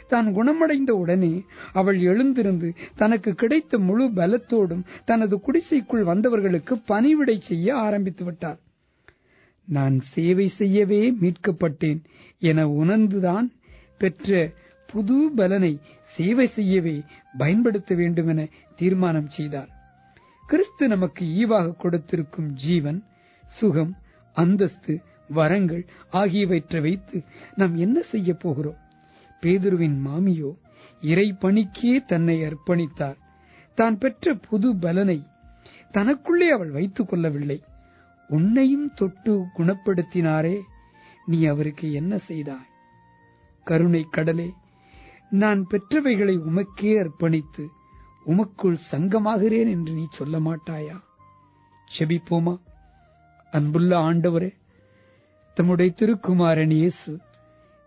[0.09, 1.33] தான் குணமடைந்த உடனே
[1.73, 8.59] அவள் எழுந்திருந்து தனக்கு கிடைத்த முழு பலத்தோடும் தனது குடிசைக்குள் வந்தவர்களுக்கு பணிவிடை செய்ய ஆரம்பித்து விட்டார்
[9.69, 12.01] நான் சேவை செய்யவே மீட்கப்பட்டேன்
[12.43, 13.49] என உணர்ந்துதான்
[13.99, 14.31] பெற்ற
[14.89, 15.73] புது பலனை
[16.15, 16.97] சேவை செய்யவே
[17.35, 18.43] பயன்படுத்த வேண்டும் என
[18.79, 19.71] தீர்மானம் செய்தார்
[20.45, 23.01] கிறிஸ்து நமக்கு ஈவாக கொடுத்திருக்கும் ஜீவன்
[23.45, 23.93] சுகம்
[24.41, 24.95] அந்தஸ்து
[25.29, 25.83] வரங்கள்
[26.21, 27.17] ஆகியவற்றை வைத்து
[27.55, 28.79] நாம் என்ன செய்ய போகிறோம்?
[29.43, 30.51] பேதுருவின் மாமியோ
[31.03, 33.19] இறை பணிக்கே தன்னை அர்ப்பணித்தார்.
[33.79, 35.19] தான் பெற்ற புது பலனை
[35.95, 37.59] தனக்குள்ளே அவள் வைத்துக் கொள்ளவில்லை.
[38.31, 40.57] உன்னையும் தொட்டு குணப்படுத்தினாரே
[41.27, 42.69] நீ அவருக்கு என்ன செய்தாய்?
[43.67, 44.49] கருணை கடலே
[45.43, 47.65] நான் பெற்றவைகளை உமக்கே அர்ப்பணித்து
[48.27, 50.97] உமக்குள் சங்கமாகிறேன் என்று நீ சொல்ல மாட்டாயா?
[51.89, 52.55] செபிப்போமா?
[53.51, 54.55] அன்புள்ள ஆண்டவரே
[55.55, 57.19] தம்முடைய திருக்குமாரன் இயேசு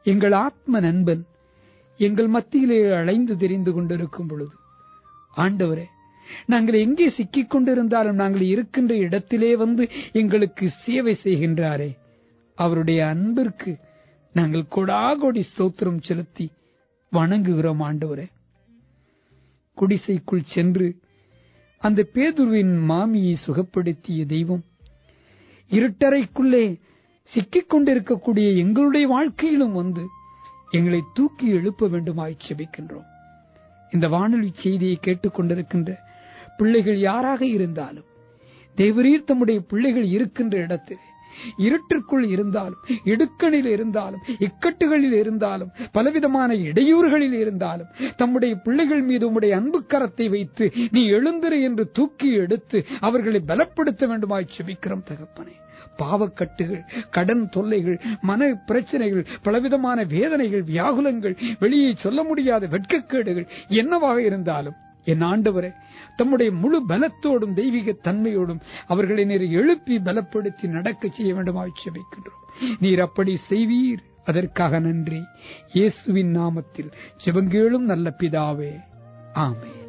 [0.03, 1.25] எங்கள் ஆத்ம நண்பன்
[1.97, 4.55] எங்கள் மத்தியிலே அலைந்து தெரிந்து கொண்டிருக்கும் பொழுது
[5.37, 5.85] ஆண்டவரே
[6.45, 11.97] நாங்கள் எங்கே சிக்கிக் கொண்டிருந்தாலும் நாங்கள் இருக்கின்ற இடத்திலே வந்து எங்களுக்கு சேவை செய்கின்றாரே.
[12.55, 13.79] அவருடைய அன்பிற்கு
[14.33, 16.51] நாங்கள் கொடாகொடி ஸ்தோத்திரம் செலுத்தி
[17.11, 18.27] வணங்குகிறோம் ஆண்டவரே.
[19.73, 20.99] குடிசைக்குள் சென்று
[21.77, 24.63] அந்த பேதுருவின் மாமியை சுகப்படுத்திய தெய்வம்
[25.71, 26.79] இருட்டறைக்குள்ளே
[27.31, 30.03] சிக்கிக் கொண்டிருக்கக்கூடிய எங்களுடைய வாழ்க்கையிலும் வந்து
[30.71, 33.07] எங்களை தூக்கி எழுப்ப வேண்டுமாய் செபிக்கின்றோம்.
[33.91, 35.91] இந்த வானொலி செய்தியை கேட்டுக்கொண்டிருக்கின்ற
[36.57, 38.07] பிள்ளைகள் யாராக இருந்தாலும்
[38.77, 41.01] தேவரீர் தம்முடைய பிள்ளைகள் இருக்கின்ற இடத்தில்
[41.57, 50.29] இருட்டிற்குள் இருந்தாலும் இடுக்கணில் இருந்தாலும் இக்கட்டுகளில் இருந்தாலும் பலவிதமான இடையூறுகளில் இருந்தாலும் தம்முடைய பிள்ளைகள் மீது உம்முடைய அன்பு கரத்தை
[50.29, 55.55] வைத்து நீ எழுந்திரு என்று தூக்கி எடுத்து அவர்களை பலப்படுத்த வேண்டுமாய் செபிக்கிறோம் தகப்பனே.
[55.99, 65.21] பாவக்கட்டுகள் கடன் தொல்லைகள் மன பிரச்சனைகள் பலவிதமான வேதனைகள் வியாகுலங்கள் வெளியே சொல்ல முடியாத வெட்கக்கேடுகள் என்னவாக இருந்தாலும் என்
[65.21, 65.73] ஆண்டவரே
[66.15, 73.39] தம்முடைய முழு பலத்தோடும் தெய்வீக தன்மையோடும் அவர்களை நீர் எழுப்பி பலப்படுத்தி நடக்க செய்ய வேண்டுமாய் செபிக்கின்றோம் நீர் அப்படி
[73.49, 73.99] செய்வீர்.
[74.23, 75.23] அதற்காக நன்றி.
[75.73, 76.91] இயேசுவின் நாமத்தில்
[77.25, 78.79] சிவங்கேளும் நல்ல பிதாவே.
[79.35, 79.80] ஆமே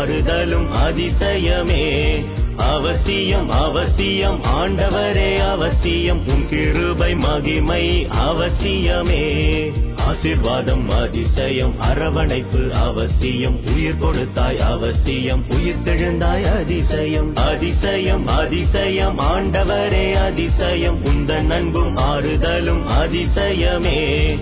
[0.00, 2.14] மாறுதலும் அதிசயமே.
[2.56, 6.26] அவசியம் அவசியம் ஆண்டவரே அவசியம்.
[6.26, 9.72] உன் கிருபை மகிமை அவசியமே.
[9.96, 13.58] ஆசிர்வாதம் அதிசயம் அரவணைப்பு அவசியம்.
[13.74, 17.36] உயிர் கொடுத்தாய் அவசியம் உயிர் தெழுந்தாய் அதிசயம்.
[17.36, 21.04] அதிசயம் அதிசயம் ஆண்டவரே அதிசயம்.
[21.04, 24.38] உந்த நண்பும் ஆறுதலும் அதிசயமே.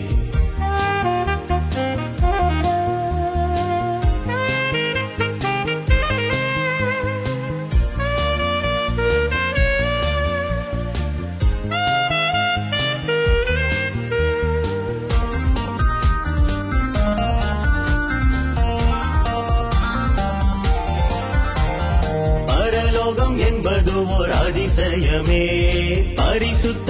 [24.78, 26.87] ये परिषत्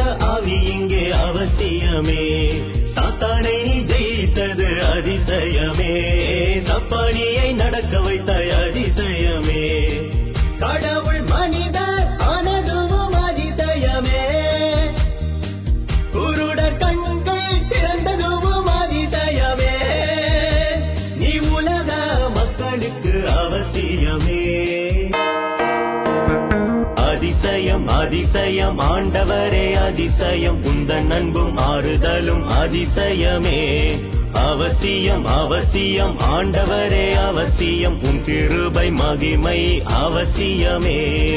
[28.08, 30.64] அதிசயம் ஆண்டவரே அதிசயம்.
[30.64, 33.98] உந்தன் அன்பும் ஆறுதலும் அதிசயமே.
[34.32, 38.02] அவசியம் அவசியம் ஆண்டவரே அவசியம்.
[38.02, 41.36] உன் கிருபை மகிமை அவசியமே.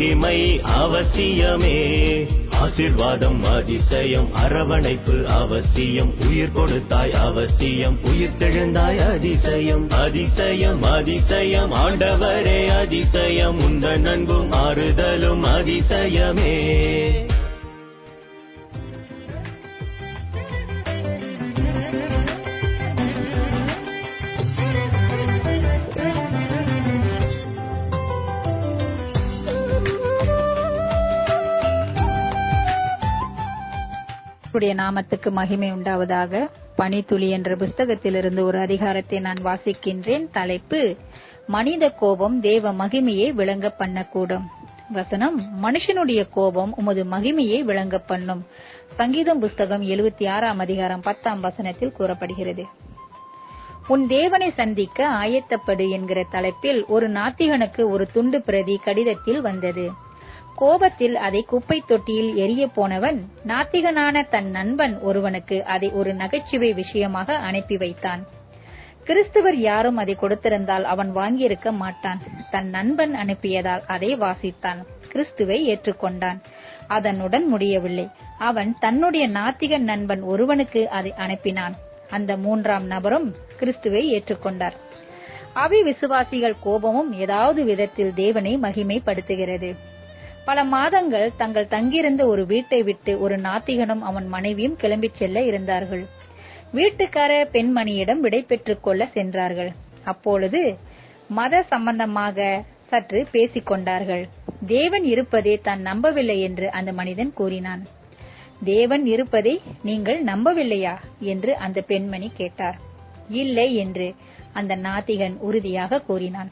[0.00, 2.26] மகிமை அவசியமே.
[2.50, 6.14] ஆசிர்வாதம் அதிசயம் அரவணைப்பு அவசியம்.
[6.20, 9.90] உயிர் கொடுத்தாய் அவசியம் உயிர் தெழுந்தாய் அதிசயம்.
[9.90, 13.62] அதிசயம் அதிசயம் ஆண்டவரே அதிசயம்.
[13.62, 17.29] உந்த அன்பும் ஆறுதலும் அதிசயமே.
[34.60, 36.50] கர்த்தருடைய நாமத்துக்கு மகிமை உண்டாவதாக.
[36.76, 40.26] பனித்துளி என்ற புஸ்தகத்திலிருந்து ஒரு அதிகாரத்தை நான் வாசிக்கின்றேன்.
[40.32, 40.96] தலைப்பு
[41.46, 44.44] மனித கோபம் தேவ மகிமையை விளங்க பண்ணக்கூடும்.
[44.92, 48.46] வசனம் மனுஷனுடைய கோபம் உமது மகிமையை விளங்க பண்ணும்.
[48.96, 52.66] சங்கீதம் புஸ்தகம் எழுபத்தி ஆறாம் அதிகாரம் பத்தாம் வசனத்தில் கூறப்படுகிறது.
[53.88, 60.08] உன் தேவனை சந்திக்க ஆயத்தப்படு என்கிற தலைப்பில் ஒரு நாத்திகனுக்கு ஒரு துண்டு பிரதி கடிதத்தில் வந்தது.
[60.60, 67.76] கோபத்தில் அதை குப்பை தொட்டியில் எரிய போனவன் நாத்திகனான தன் நண்பன் ஒருவனுக்கு அதை ஒரு நகைச்சுவை விஷயமாக அனுப்பி
[67.76, 68.26] வைத்தான்.
[69.04, 72.20] கிறிஸ்துவர் யாரும் அதை கொடுத்திருந்தால் அவன் வாங்கியிருக்க மாட்டான்.
[72.50, 74.80] தன் நண்பன் அனுப்பியதால் அதை வாசித்தான்.
[75.08, 76.38] கிறிஸ்துவை ஏற்றுக்கொண்டான்.
[76.88, 78.08] அதனுடன் முடியவில்லை.
[78.38, 81.72] அவன் தன்னுடைய நாத்திக நண்பன் ஒருவனுக்கு அதை அனுப்பினான்.
[82.10, 84.76] அந்த மூன்றாம் நபரும் கிறிஸ்துவை ஏற்றுக்கொண்டார்.
[85.52, 89.74] அவி விசுவாசிகள் கோபமும் ஏதாவது விதத்தில் தேவனை மகிமைப்படுத்துகிறது.
[90.44, 96.04] பல மாதங்கள் தங்கள் தங்கியிருந்த ஒரு வீட்டை விட்டு ஒரு நாத்திகனும் அவன் மனைவியும் கிளம்பிச் செல்ல இருந்தார்கள்.
[96.74, 99.72] வீட்டுக்கார பெண்மணியிடம் விடை பெற்றுக் கொள்ள சென்றார்கள்.
[100.04, 100.78] அப்பொழுது
[101.28, 104.28] மத சம்பந்தமாக சற்று பேசிக் கொண்டார்கள்.
[104.66, 107.86] தேவன் இருப்பதை தான் நம்பவில்லை என்று அந்த மனிதன் கூறினான்.
[108.64, 110.96] தேவன் இருப்பதை நீங்கள் நம்பவில்லையா?
[111.18, 112.78] என்று அந்த பெண்மணி கேட்டார்.
[113.28, 114.14] இல்லை என்று
[114.52, 116.50] அந்த நாத்திகன் உறுதியாக கூறினான்.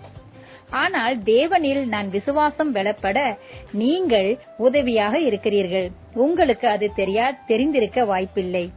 [0.71, 3.37] ஆனால் தேவனில் நான் விசுவாசம் வெளப்பட
[3.73, 5.91] நீங்கள் உதவியாக இருக்கிறீர்கள்.
[6.15, 8.73] உங்களுக்கு அது தெரியா தெரிந்திருக்க வாய்ப்பில்லை.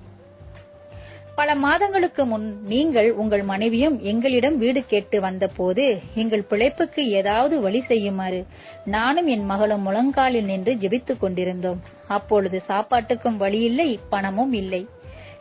[1.36, 8.46] பல மாதங்களுக்கு முன் நீங்கள் உங்கள் மனைவியும் எங்களிடம் வீடு கேட்டு வந்தபோது எங்கள் பிழைப்புக்கு ஏதாவது வழி செய்யுமாறு
[8.86, 11.80] நானும் என் மகளும் முழங்காலில் நின்று ஜெபித்துக் கொண்டிருந்தோம்.
[12.08, 14.88] அப்பொழுது சாப்பாட்டுக்கும் வழி இல்லை பணமும் இல்லை.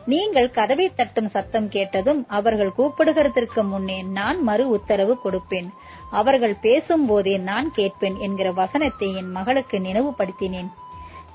[0.05, 5.67] நீங்கள் கதவை தட்டும் சத்தம் கேட்டதும் அவர்கள் கூப்பிடுகிறதற்கு முன்னே நான் மறு உத்தரவு கொடுப்பேன்.
[6.11, 10.67] அவர்கள் பேசும்போதே நான் கேட்பேன் என்கிற வசனத்தை என் மகளுக்கு நினைவுபடுத்தினேன்.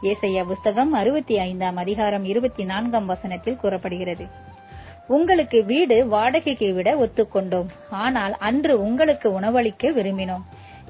[0.02, 4.26] ஏசையா புஸ்தகம் அறுபத்தி ஐந்தாம் அதிகாரம் இருபத்தி நான்காம் வசனத்தில் கூறப்படுகிறது.
[5.06, 7.66] உங்களுக்கு வீடு வாடகைக்கு விட ஒத்துக்கொண்டோம்.
[7.90, 10.42] ஆனால் அன்று உங்களுக்கு உணவளிக்க விரும்பினோம்.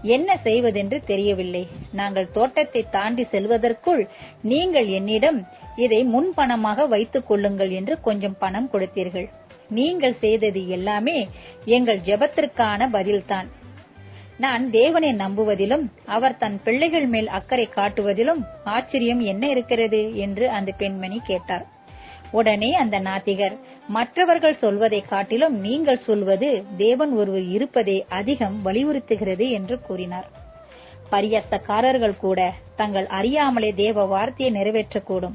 [0.07, 1.63] என்ன செய்வதென்று தெரியவில்லை.
[1.93, 4.03] நாங்கள் தோட்டத்தை தாண்டி செல்வதற்குள்
[4.43, 5.39] நீங்கள் என்னிடம்
[5.77, 9.29] இதை முன்பணமாக வைத்துக் கொள்ளுங்கள் என்று கொஞ்சம் பணம் கொடுத்தீர்கள்.
[9.69, 11.19] நீங்கள் செய்தது எல்லாமே
[11.77, 13.49] எங்கள் ஜெபத்திற்கான பதில்தான்.
[14.39, 20.03] நான் தேவனை நம்புவதிலும் அவர் தன் பிள்ளைகள் மேல் அக்கறை காட்டுவதிலும் ஆச்சரியம் என்ன இருக்கிறது?
[20.17, 21.65] என்று அந்த பெண்மணி கேட்டார்.
[22.31, 23.59] உடனே அந்த நாத்திகர்
[23.89, 30.29] மற்றவர்கள் சொல்வதை காட்டிலும் நீங்கள் சொல்வது தேவன் ஒருவர் இருப்பதே அதிகம் வலியுறுத்துகிறது என்று கூறினார்.
[31.13, 35.33] பரியஸ்தக்காரர்கள் கூட தங்கள் அறியாமலே தேவ வார்த்தையை நிறைவேற்றக்கூடும்.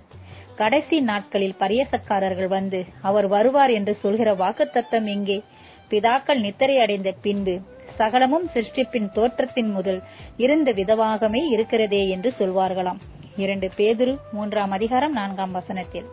[0.55, 5.43] கடைசி நாட்களில் பரியசக்காரர்கள் வந்து அவர் வருவார் என்று சொல்கிற வாக்குத்தத்தம் எங்கே?
[5.89, 7.59] பிதாக்கள் நித்திரை அடைந்த பின்பு
[7.97, 10.03] சகலமும் சிருஷ்டிப்பின் தோற்றத்தின் முதல்
[10.37, 12.99] இருந்த விதவாகமே இருக்கிறதே என்று சொல்வார்களாம்.
[13.37, 16.05] இரண்டு பேதுரு மூன்றாம் அதிகாரம் நான்காம் வசனத்தில்.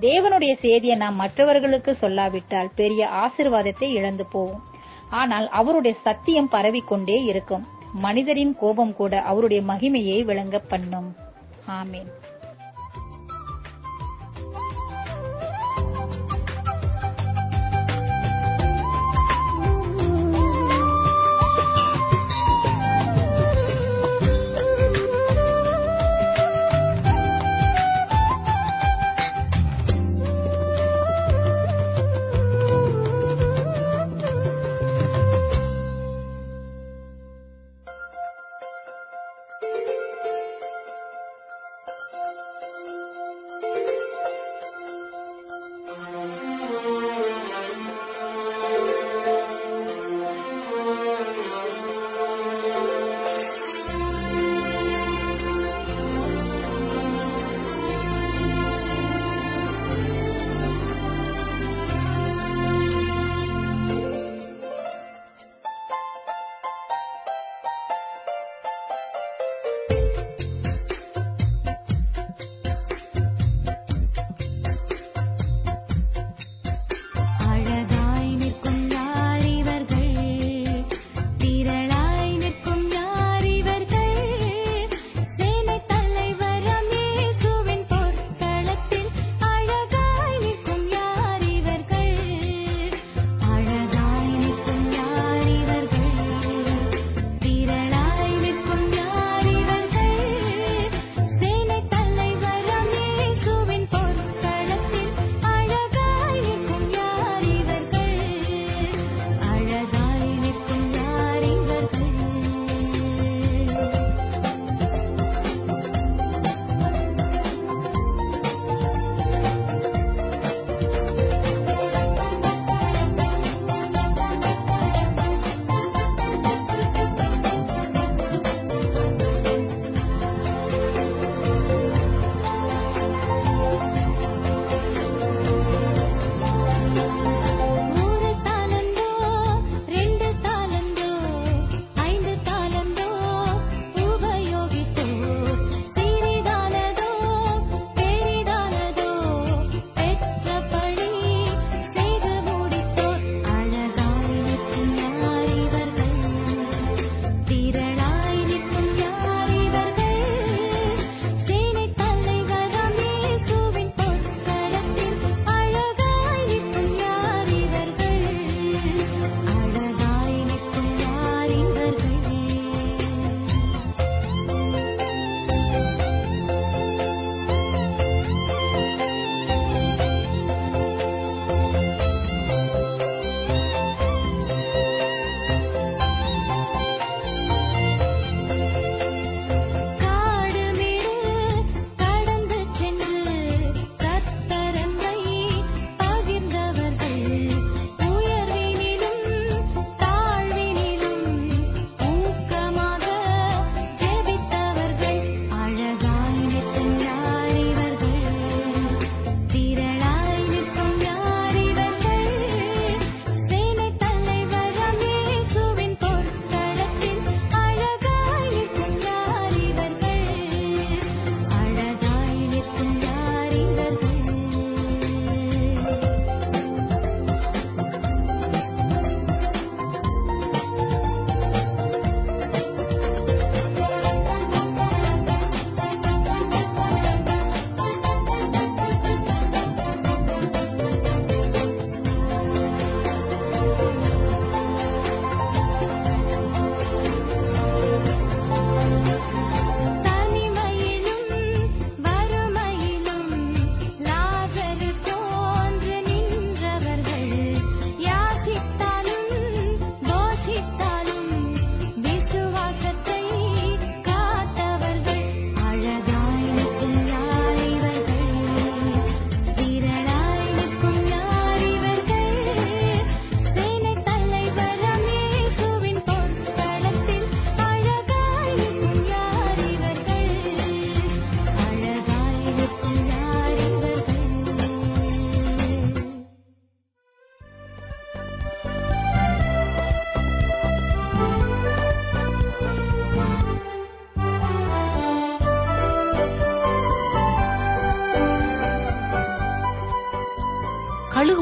[0.00, 4.62] தேவனுடைய செய்தியை நாம் மற்றவர்களுக்கு சொல்லாவிட்டால் பெரிய ஆசிர்வாதத்தை இழந்து போவோம்.
[5.10, 7.66] ஆனால் அவருடைய சத்தியம் பரவிக்கொண்டே இருக்கும்.
[7.92, 11.16] மனிதரின் கோபம் கூட அவருடைய மகிமையை விளங்க பண்ணும்.
[11.68, 12.19] ஆமேன்.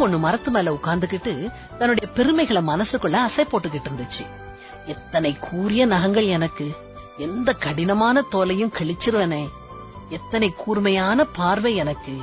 [0.07, 4.27] ஒண்ணு மரத்து மேல உட்கார்ந்துகிட்டு தன்னுடைய பெருமைகளை மனசுக்குள்ள அசை போட்டுக்கிட்டு இருந்துச்சு.
[4.87, 6.77] எத்தனை கூறிய நகங்கள் எனக்கு.
[7.17, 9.49] எந்த கடினமான தோலையும் கிழிச்சிருவனே.
[10.09, 12.19] எத்தனை கூர்மையான பார்வை எனக்கு.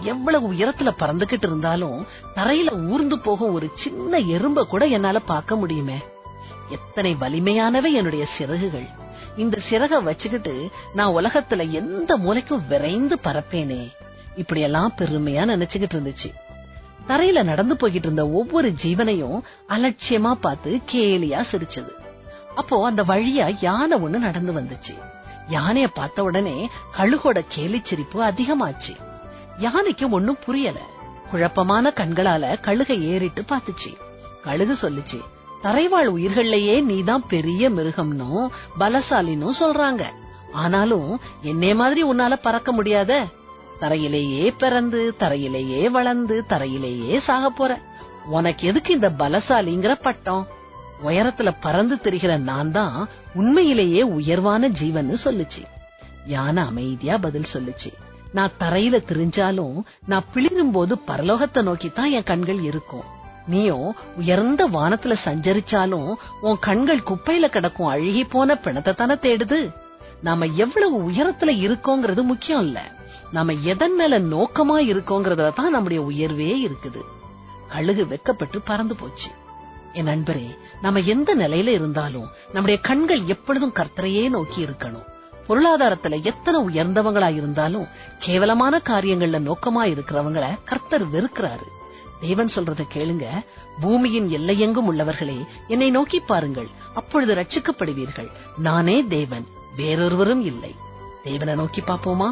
[0.00, 6.02] எவ்வளவு உயரத்துல பறந்துகிட்டு இருந்தாலும் தரையில ஊர்ந்து போகும் ஒரு சின்ன எறும்ப கூட என்னால பார்க்க முடியுமே.
[6.68, 8.86] எத்தனை வலிமையானவை என்னுடைய சிறகுகள்.
[9.36, 13.92] இந்த சிறக வச்சுக்கிட்டு நான் உலகத்துல எந்த மூலைக்கும் விரைந்து பறப்பேனே.
[14.36, 16.45] இப்படியெல்லாம் பெருமையா நினைச்சுக்கிட்டு இருந்துச்சு.
[17.08, 21.92] தரையில நடந்து போய்கிட்டு இருந்த ஒவ்வொரு ஜீவனையும் அலட்சியமா பார்த்து கேலியா சிரிச்சது.
[22.54, 24.94] அப்போ அந்த வழியா யானை ஒண்ணு நடந்து வந்துச்சு.
[25.50, 28.94] யானைய பார்த்த உடனே கழுகோட கேலி சிரிப்பு அதிகமாச்சு.
[29.58, 30.78] யானைக்கு ஒண்ணும் புரியல.
[31.30, 33.96] குழப்பமான கண்களால கழுகை ஏறிட்டு பாத்துச்சு
[34.42, 35.20] கழுகு சொல்லுச்சு
[35.62, 38.48] தரைவாழ் உயிர்கள்லயே நீதான் பெரிய மிருகம்னும்
[38.80, 40.02] பலசாலின்னு சொல்றாங்க.
[40.52, 43.26] ஆனாலும் என்னே மாதிரி உன்னால பறக்க முடியாத?
[43.80, 47.80] தரையிலேயே பிறந்து தரையிலேயே வளர்ந்து தரையிலேயே சாக போற.
[48.26, 50.46] உனக்கு எதுக்கு இந்த பலசாலிங்கிற பட்டம்?
[51.04, 55.62] உயரத்துல பறந்து திரிகிற நான் தான் உண்மையிலேயே உயர்வான ஜீவன் சொல்லுச்சு.
[56.26, 57.92] யானை அமைதியா பதில் சொல்லுச்சு.
[58.32, 63.04] நான் தரையில திரிஞ்சாலும் நான் பிளிரும் போது பரலோகத்தை நோக்கி தான் என் கண்கள் இருக்கும்.
[63.46, 69.72] நீயும் உயர்ந்த வானத்துல சஞ்சரிச்சாலும் உன் கண்கள் குப்பையில கிடக்கும் அழுகி போன பிணத்தை தானே தேடுது?
[70.22, 72.92] நாம எவ்வளவு உயரத்துல இருக்கோங்கிறது முக்கியம் இல்ல.
[73.32, 77.00] நாம எதன் மேல நோக்கமா இருக்கோங்கிறதுல தான் நம்முடைய உயர்வே இருக்குது.
[77.68, 79.30] கழுகு வெக்கப்பட்டு பறந்து போச்சு.
[79.92, 85.06] என் நண்பரே நாம எந்த நிலையில இருந்தாலும் நம்முடைய கண்கள் எப்பொழுதும் கர்த்தரையே நோக்கி இருக்கணும்.
[85.48, 87.86] பொருளாதாரத்துல எத்தனை உயர்ந்தவங்களா இருந்தாலும்
[88.18, 91.66] கேவலமான காரியங்கள்ல நோக்கமா இருக்கிறவங்கள கர்த்தர் வெறுக்கிறாரு.
[92.20, 93.26] தேவன் சொல்றத கேளுங்க.
[93.80, 96.68] பூமியின் எல்லையெங்கும் உள்ளவர்களே என்னை நோக்கி பாருங்கள்.
[96.94, 99.46] அப்பொழுது ரட்சிக்கப்படுவீர்கள் நானே தேவன்
[99.76, 100.74] வேறொருவரும் இல்லை.
[101.22, 102.30] தேவனை நோக்கி பாப்போமா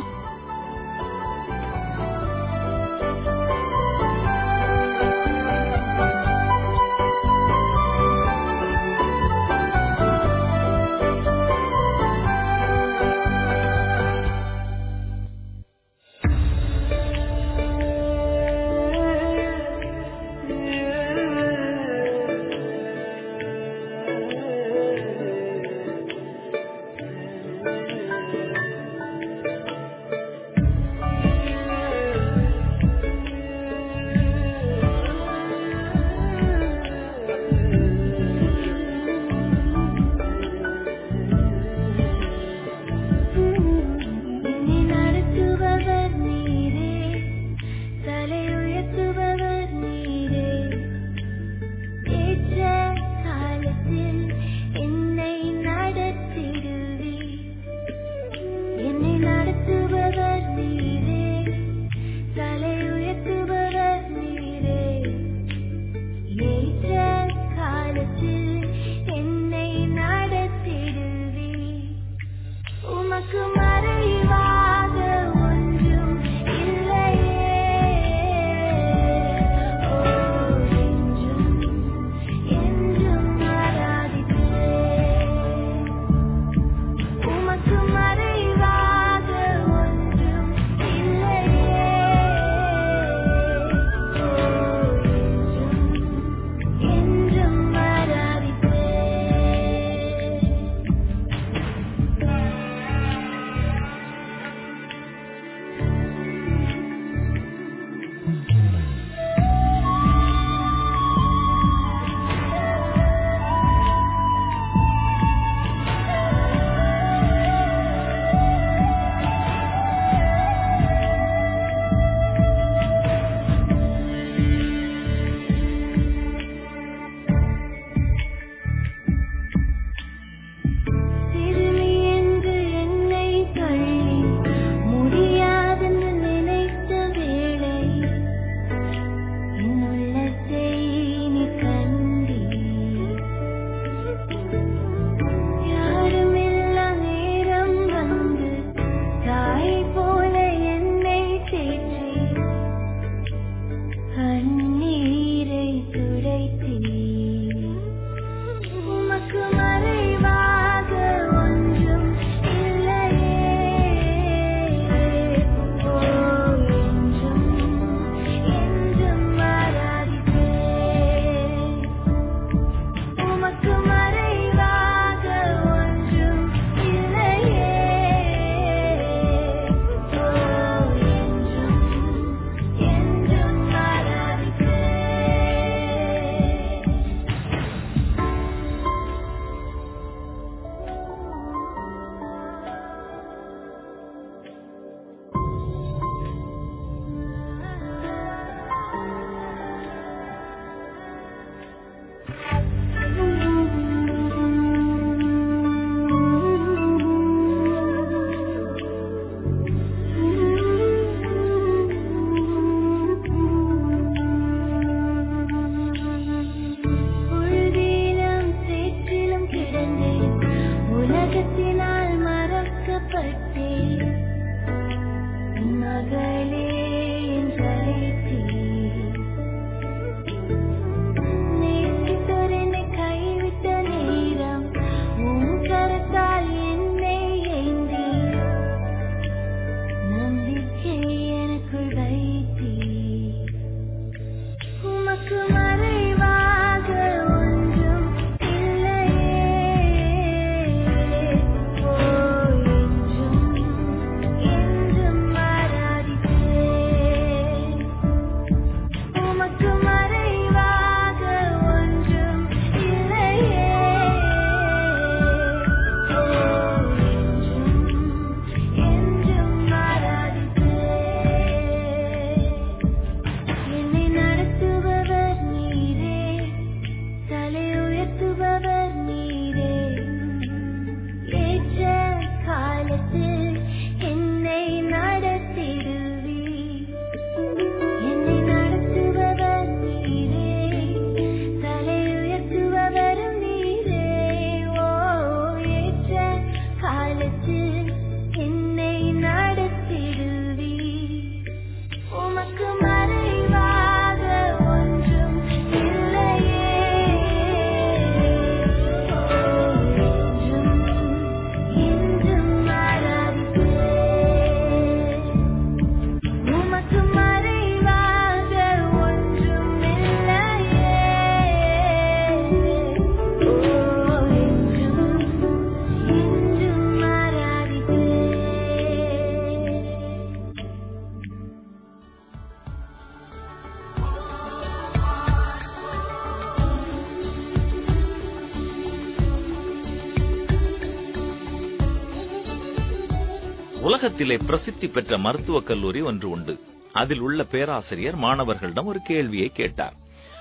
[344.14, 346.54] உலகத்திலே பிரசித்தி பெற்ற மருத்துவக் கல்லூரி ஒன்று உண்டு.
[346.92, 349.96] அதில் உள்ள பேராசிரியர் மாணவர்களிடம் ஒரு கேள்வியை கேட்டார்.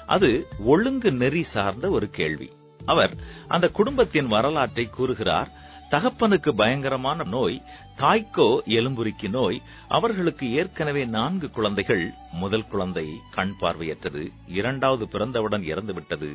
[0.07, 0.29] அது
[0.65, 2.47] ஒழுங்கு நெறி சார்ந்த ஒரு கேள்வி.
[2.85, 3.13] அவர்
[3.47, 5.49] அந்த குடும்பத்தின் வரலாற்றை கூறுகிறார்
[5.91, 7.57] தகப்பனுக்கு பயங்கரமான நோய்
[7.97, 8.47] தாய்க்கோ
[8.77, 9.59] எலும்புரிக்கு நோய்
[9.89, 12.05] அவர்களுக்கு ஏற்கனவே நான்கு குழந்தைகள்
[12.41, 14.23] முதல் குழந்தை கண் பார்வையற்றது
[14.59, 16.31] இரண்டாவது பிறந்தவுடன் இறந்துவிட்டது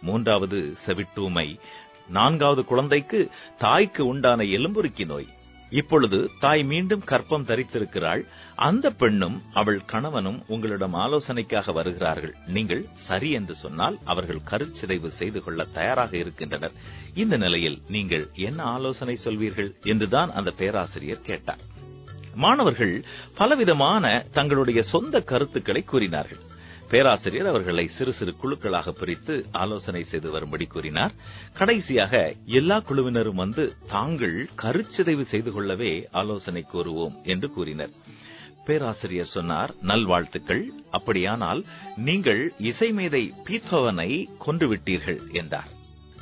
[0.00, 1.48] மூன்றாவது செவிட்டூமை
[2.10, 3.20] நான்காவது குழந்தைக்கு
[3.58, 5.28] தாய்க்கு உண்டான எலும்புருக்கி நோய்
[5.70, 8.22] இப்பொழுது தாய் மீண்டும் கற்பம் தரித்திருக்கிறாள்.
[8.54, 12.34] அந்த பெண்ணும் அவள் கணவனும் உங்களிடம் ஆலோசனைக்காக வருகிறார்கள்.
[12.46, 16.72] நீங்கள் சரி என்று சொன்னால் அவர்கள் கருச்சிதைவு செய்து கொள்ள தயாராக இருக்கின்றனர்.
[17.14, 21.58] இந்த நிலையில் நீங்கள் என்ன ஆலோசனை சொல்வீர்கள் என்றுதான் அந்த பேராசிரியர் கேட்டார்.
[22.34, 26.38] மாணவர்கள் பலவிதமான தங்களுடைய சொந்த கருத்துக்களை கூறினார்கள்.
[26.90, 31.12] பேராசிரியர் அவர்களை சிறு சிறு குழுக்களாக பிரித்து ஆலோசனை செய்து வரும்படி கூறினார்.
[31.54, 37.90] கடைசியாக எல்லா குழுவினரும் வந்து தாங்கள் கருச்சிதைவு செய்து கொள்ளவே ஆலோசனை கூறுவோம் என்று கூறினர்.
[38.66, 40.70] பேராசிரியர் சொன்னார் நல்வாழ்த்துக்கள்.
[40.90, 41.64] அப்படியானால்
[41.96, 45.68] நீங்கள் இசைமேதை பீத்தவனை கொன்றுவிட்டீர்கள் என்றார்.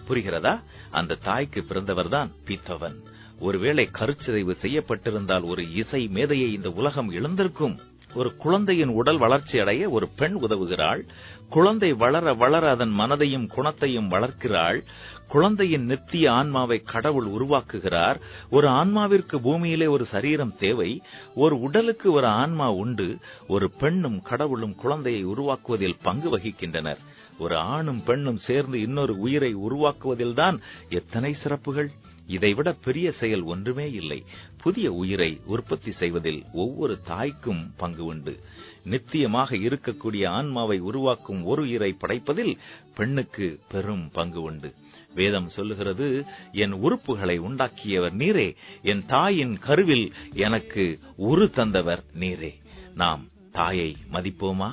[0.08, 0.60] புரிகிறதா?
[0.90, 2.96] அந்த தாய்க்கு பிறந்தவர்தான் பீத்தவன்.
[3.40, 7.78] ஒருவேளை கருச்சிதைவு செய்யப்பட்டிருந்தால் ஒரு இசை மேதையை இந்த உலகம் இழந்திருக்கும்.
[8.18, 11.00] ஒரு குழந்தையின் உடல் வளர்ச்சி அடைய ஒரு பெண் உதவுகிறாள்.
[11.48, 14.82] குழந்தை வளர வளர அதன் மனதையும் குணத்தையும் வளர்க்கிறாள்.
[15.28, 18.20] குழந்தையின் நித்திய ஆன்மாவை கடவுள் உருவாக்குகிறார்.
[18.50, 21.02] ஒரு ஆன்மாவிற்கு பூமியிலே ஒரு சரீரம் தேவை.
[21.34, 23.16] ஒரு உடலுக்கு ஒரு ஆன்மா உண்டு.
[23.48, 26.98] ஒரு பெண்ணும் கடவுளும் குழந்தையை உருவாக்குவதில் பங்கு வகிக்கின்றனர்.
[27.38, 31.90] ஒரு ஆணும் பெண்ணும் சேர்ந்து இன்னொரு உயிரை உருவாக்குவதில்தான் எத்தனை சிறப்புகள்?
[32.26, 34.24] இதைவிட பெரிய செயல் ஒன்றுமே இல்லை.
[34.68, 38.40] புதிய உயிரை உற்பத்தி செய்வதில் ஒவ்வொரு தாய்க்கும் பங்கு உண்டு.
[38.84, 42.58] நித்தியமாக இருக்கக்கூடிய ஆன்மாவை உருவாக்கும் ஒரு உயிரை படைப்பதில்
[42.94, 44.74] பெண்ணுக்கு பெரும் பங்கு உண்டு.
[45.14, 52.54] வேதம் சொல்லுகிறது என் உறுப்புகளை உண்டாக்கியவர் நீரே என் தாயின் கருவில் எனக்கு உரு தந்தவர் நீரே.
[52.94, 54.70] நாம் தாயை மதிப்போமா?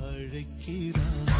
[0.00, 1.39] Thank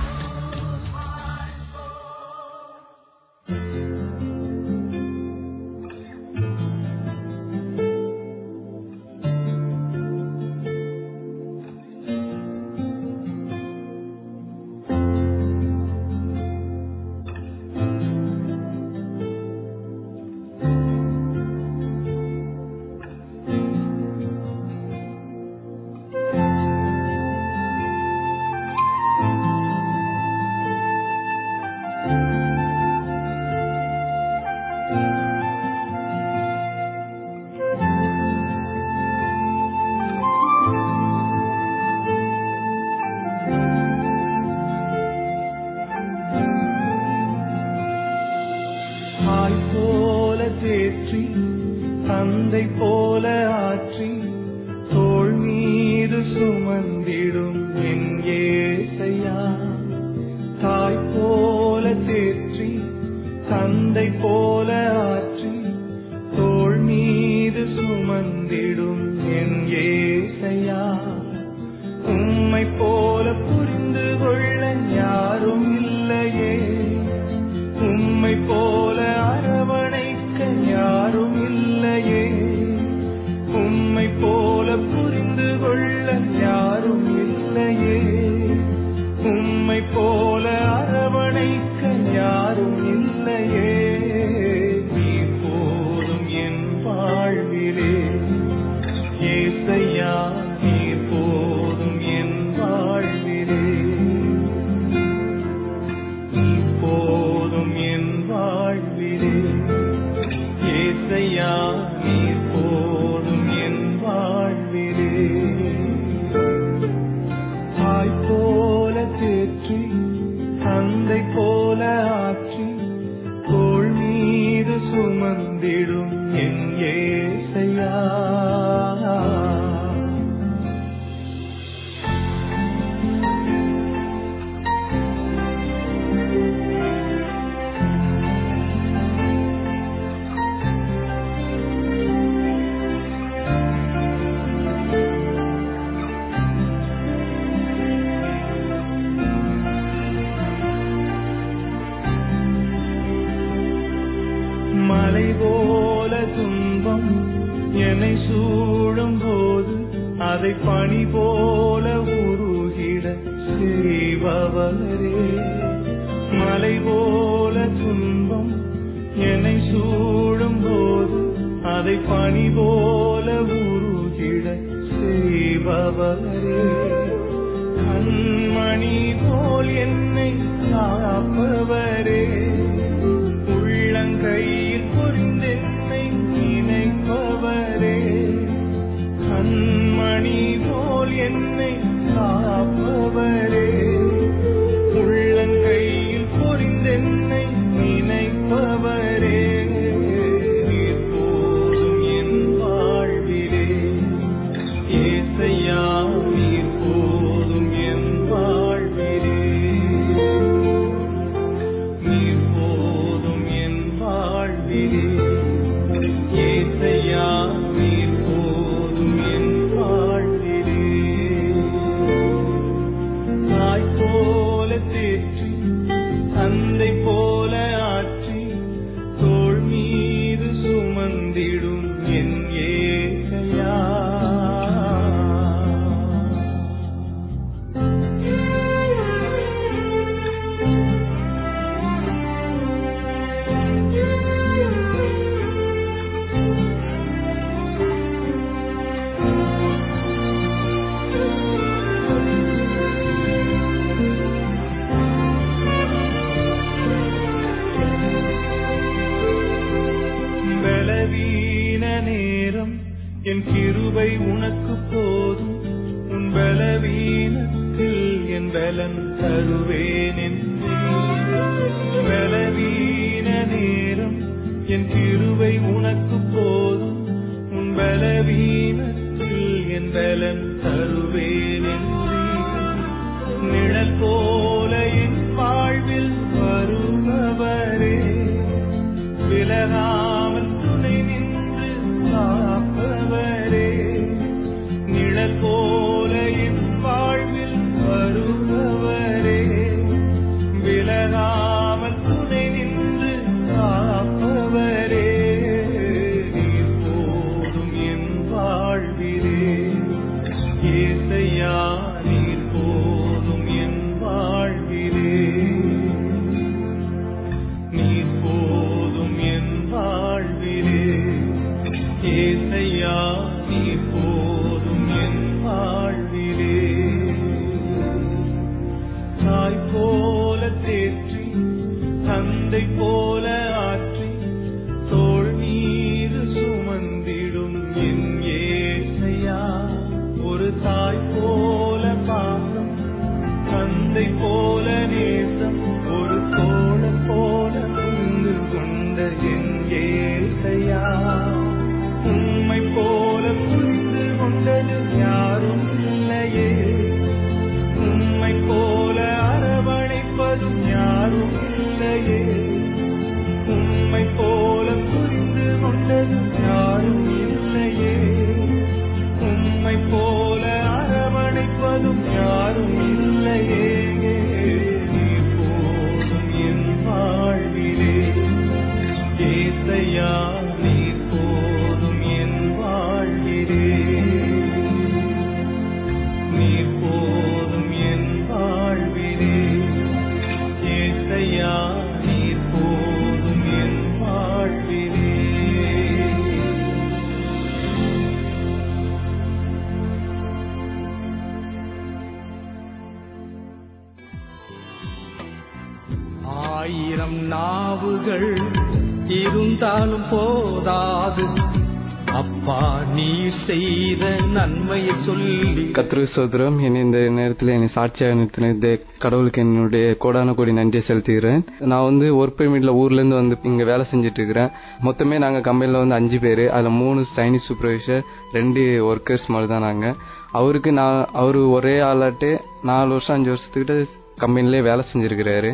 [416.15, 418.69] சொல்லி சோதரம் என்னை இந்த நேரத்தில் என்னை சாட்சியாக நிறுத்தின இந்த
[419.03, 421.43] கடவுளுக்கு என்னுடைய கோடான கோடி நன்றியை செலுத்துகிறேன்.
[421.71, 424.51] நான் வந்து ஒர்க் பெர்மிட்ல ஊர்லேருந்து வந்து இங்கே வேலை செஞ்சுட்டு இருக்கிறேன்
[424.87, 426.45] மொத்தமே நாங்கள் கம்பெனியில் வந்து அஞ்சு பேர்.
[426.57, 428.03] அதில் மூணு சைனீஸ் சூப்பர்வைசர்
[428.39, 429.97] ரெண்டு ஒர்க்கர்ஸ் மாதிரி தான் நாங்கள்
[430.41, 432.31] அவருக்கு நான் அவரு ஒரே ஆளாட்டு
[432.71, 433.77] நாலு வருஷம் அஞ்சு வருஷத்துக்கிட்ட
[434.25, 435.53] கம்பெனிலே வேலை செஞ்சுருக்கிறாரு.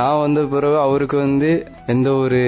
[0.00, 1.50] நான் வந்த பிறகு அவருக்கு வந்து
[1.86, 2.42] எந்த ஒரு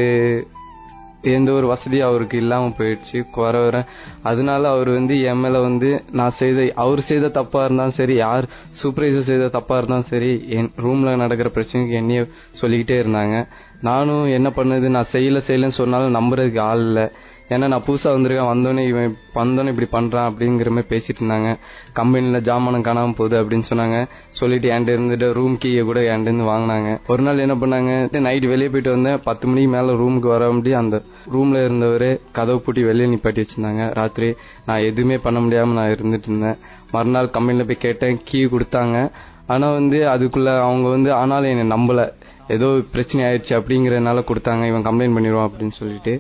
[1.22, 3.30] எந்த ஒரு வசதியும் அவருக்கு இல்லாம போயிடுச்சு.
[3.30, 3.86] குறை வர.
[4.22, 8.46] அதனால அவர் வந்து என் மேலே வந்து நான் செய்த அவர் செய்த தப்பா இருந்தாலும் சரி யார்
[8.82, 13.46] சூப்பர்வைசர் செய்த தப்பா இருந்தாலும் சரி என் ரூம்ல நடக்கிற பிரச்சனைக்கு என்னைய சொல்லிக்கிட்டே இருந்தாங்க.
[13.80, 14.88] நானும் என்ன பண்ணுது?
[14.88, 17.10] நான் செய்யல செய்யலன்னு சொன்னாலும் நம்புறதுக்கு ஆள் இல்லை.
[17.54, 18.50] ஏன்னா நான் புதுசா வந்திருக்கேன்.
[18.52, 21.58] வந்தோடனே இவன் வந்தோடனே இப்படி பண்றான் அப்படிங்கிற மாதிரி பேசிட்டு இருந்தாங்க.
[21.92, 23.98] கம்பெனில ஜாமானம் காணாம போகுது அப்படின்னு சொன்னாங்க.
[24.30, 27.00] சொல்லிட்டு என்கிட்ட இருந்துட்டு ரூம் கீயை கூட என்கிட்ட இருந்து வாங்கினாங்க.
[27.08, 29.20] ஒரு நாள் என்ன பண்ணாங்க நைட் வெளியே போயிட்டு வந்தேன்.
[29.24, 31.02] பத்து மணிக்கு மேல ரூமுக்கு வர முடியும் அந்த
[31.34, 33.94] ரூம்ல இருந்தவரு கதவு பூட்டி வெளியே நிப்பாட்டி வச்சிருந்தாங்க.
[33.94, 34.34] ராத்திரி
[34.66, 36.56] நான் எதுவுமே பண்ண முடியாம நான் இருந்துட்டு இருந்தேன்.
[36.90, 38.20] மறுநாள் கம்பெனில போய் கேட்டேன்.
[38.24, 39.10] கீ கொடுத்தாங்க.
[39.46, 42.12] ஆனா வந்து அதுக்குள்ள அவங்க வந்து ஆனாலும் என்னை நம்பல.
[42.48, 44.64] ஏதோ பிரச்சனை ஆயிடுச்சு அப்படிங்கறதுனால கொடுத்தாங்க.
[44.66, 46.14] இவன் கம்ப்ளைண்ட் பண்ணிடுவான் அப்படின்னு சொல்லிட்டு.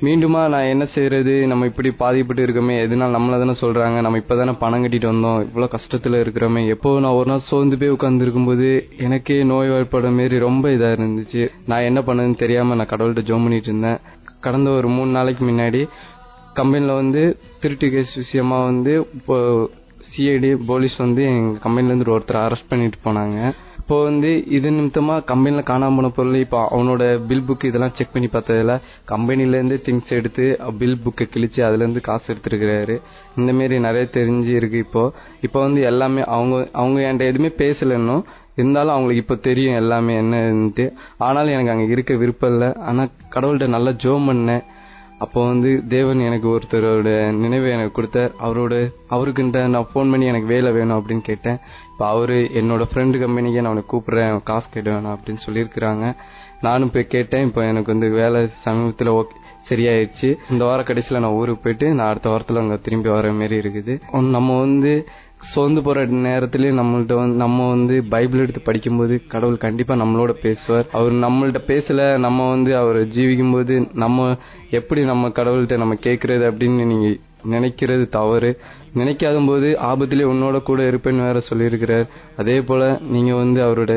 [0.00, 4.00] மீண்டுமா நான் என்ன செய்யறது நம்ம இப்படி பாதிப்பட்டு இருக்கோமே எதுனால நம்மள தானே சொல்றாங்க?
[4.00, 5.40] நம்ம இப்பதானே பணம் கட்டிட்டு வந்தோம்.
[5.40, 6.66] இவ்வளவு கஷ்டத்துல இருக்கிறோமே.
[6.68, 11.48] எப்போ நான் ஒரு நாள் சோர்ந்து போய் உட்கார்ந்து இருக்கும்போது எனக்கே நோய்வாய்ப்பட மாரி ரொம்ப இதா இருந்துச்சு.
[11.66, 13.98] நான் என்ன பண்ணதுன்னு தெரியாம நான் கடவுள்கிட்ட ஜோம் பண்ணிட்டு இருந்தேன்.
[14.40, 15.88] கடந்த ஒரு மூணு நாளைக்கு முன்னாடி
[16.54, 19.70] கம்பெனில வந்து திருட்டு கேஸ் விஷயமா வந்து இப்போ
[20.08, 23.52] சிஐடி போலீஸ் வந்து எங்க கம்பெனில இருந்து ஒருத்தர் அரெஸ்ட் பண்ணிட்டு போனாங்க.
[23.84, 28.28] இப்போ வந்து இது நிமித்தமா கம்பெனில காணாம போன பொருள் இப்போ அவனோட பில் புக் இதெல்லாம் செக் பண்ணி
[28.32, 28.74] பார்த்ததுல
[29.04, 30.44] கம்பெனில இருந்து திங்ஸ் எடுத்து
[30.78, 32.96] பில் புக்கை கிழிச்சு அதுல இருந்து காசு எடுத்துருக்கிறாரு.
[33.36, 35.12] இந்த மாதிரி நிறைய தெரிஞ்சு இருக்கு இப்போ.
[35.40, 38.24] இப்போ வந்து எல்லாமே அவங்க அவங்க என்கிட்ட எதுவுமே பேசல இன்னும்.
[38.56, 40.86] இருந்தாலும் அவங்களுக்கு இப்போ தெரியும் எல்லாமே என்னன்ட்டு.
[41.18, 42.74] ஆனாலும் எனக்கு அங்க இருக்க விருப்பம் இல்லை.
[42.74, 44.64] ஆனா கடவுள்கிட்ட நல்லா ஜோம் பண்ணேன்.
[45.24, 47.10] அப்போ வந்து தேவன் எனக்கு ஒருத்தரோட
[47.42, 48.32] நினைவை எனக்கு கொடுத்தார்.
[48.46, 48.74] அவரோட
[49.14, 51.58] அவருக்குன்ட்ட நான் ஃபோன் பண்ணி எனக்கு வேலை வேணும் அப்படின்னு கேட்டேன்.
[51.92, 56.04] இப்போ அவரு என்னோட ஃப்ரெண்டு கம்பெனிக்கு நான் அவனை கூப்பிடுறேன் காசு கேட்க வேணாம் அப்படின்னு சொல்லியிருக்கிறாங்க.
[56.66, 59.36] நானும் போய் கேட்டேன் இப்போ எனக்கு வந்து வேலை சமீபத்தில் ஓகே
[59.68, 63.94] சரியாயிடுச்சு இந்த வார கடைசியில் நான் ஊருக்கு போயிட்டு நான் அடுத்த வாரத்தில் அங்கே திரும்பி வர மாரி இருக்குது.
[64.36, 64.92] நம்ம வந்து
[65.52, 70.86] சோர்ந்து போற நேரத்திலே நம்மள்ட்ட வந்து நம்ம வந்து பைபிள் எடுத்து படிக்கும்போது கடவுள் கண்டிப்பா நம்மளோட பேசுவார்.
[70.92, 74.36] அவர் நம்மள்ட்ட பேசல நம்ம வந்து அவர் ஜீவிக்கும் போது நம்ம
[74.70, 77.08] எப்படி நம்ம கடவுள்கிட்ட நம்ம கேட்கறது அப்படின்னு நீங்க
[77.50, 78.50] நினைக்கிறது தவறு.
[78.94, 82.06] நினைக்காத போது ஆபத்திலே உன்னோட கூட இருப்பேன்னு வேற சொல்லியிருக்கிறார்.
[82.36, 83.94] அதே போல நீங்க வந்து அவரோட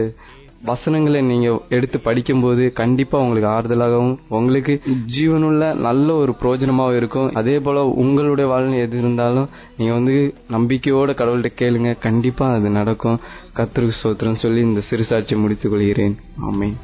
[0.68, 4.74] வசனங்களை நீங்க எடுத்து படிக்கும்போது கண்டிப்பா உங்களுக்கு ஆறுதலாகவும் உங்களுக்கு
[5.16, 7.32] ஜீவனுள்ள நல்ல ஒரு பிரோஜனமாகவும் இருக்கும்.
[7.34, 10.16] அதே போல உங்களுடைய வாழ்நிலை எது இருந்தாலும் நீங்க வந்து
[10.52, 11.96] நம்பிக்கையோட கடவுள்கிட்ட கேளுங்க.
[12.00, 13.20] கண்டிப்பா அது நடக்கும்.
[13.56, 16.16] கத்திருக்கு சோத்திரம் சொல்லி இந்த சிறுசாட்சி முடித்துக் கொள்கிறேன்.
[16.42, 16.78] ஆமென்.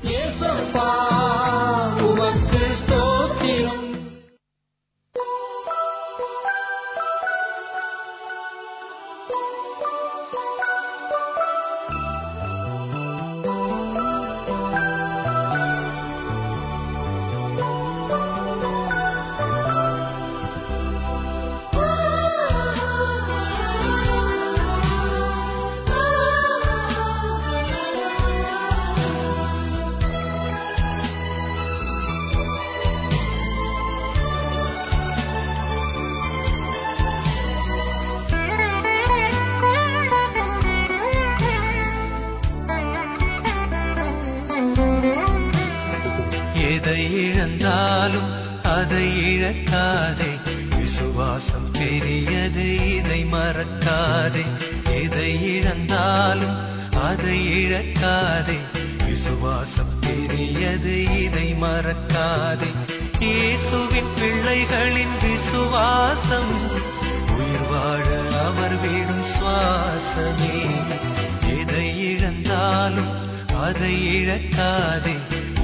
[73.74, 75.16] அதை இழக்காதே.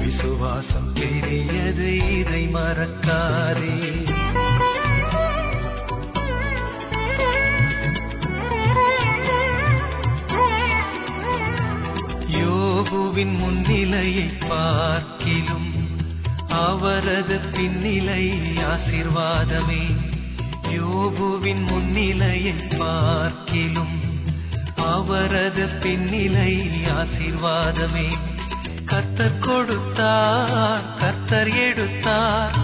[0.02, 4.08] விசுவாசம் பெரியது இதை மறக்காதே.
[12.30, 15.72] யோகுவின் முன்னிலையை பார்க்கிலும்
[16.48, 19.84] அவரது பின்னிலை ஆசிர்வாதமே.
[20.62, 23.99] யோகுவின் முன்னிலையை பார்க்கிலும்
[24.82, 28.18] அவரது பின்னிலை ஆசீர்வாதமே.
[28.86, 32.54] கத்தர் கொடுத்தார் கத்தர் எடுத்தார்.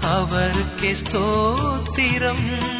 [0.00, 2.74] அவருக்கே ஸ்தோத்திரம்.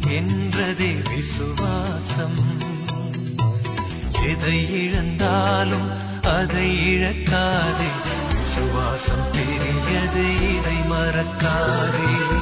[0.00, 2.60] என்றதே விசுவாசம்.
[4.26, 5.90] எதை இழந்தாலும்
[6.22, 7.90] அதை இழக்காதே.
[8.42, 12.41] விசுவாசம் பெரியது இதை மறக்காதே.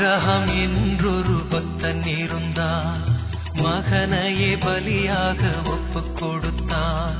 [0.00, 3.00] ஆபிரகாம் என்றொரு பக்தன் இருந்தான்
[3.56, 5.40] மகனையே பலியாக
[5.72, 7.16] ஒப்பு கொடுத்தான்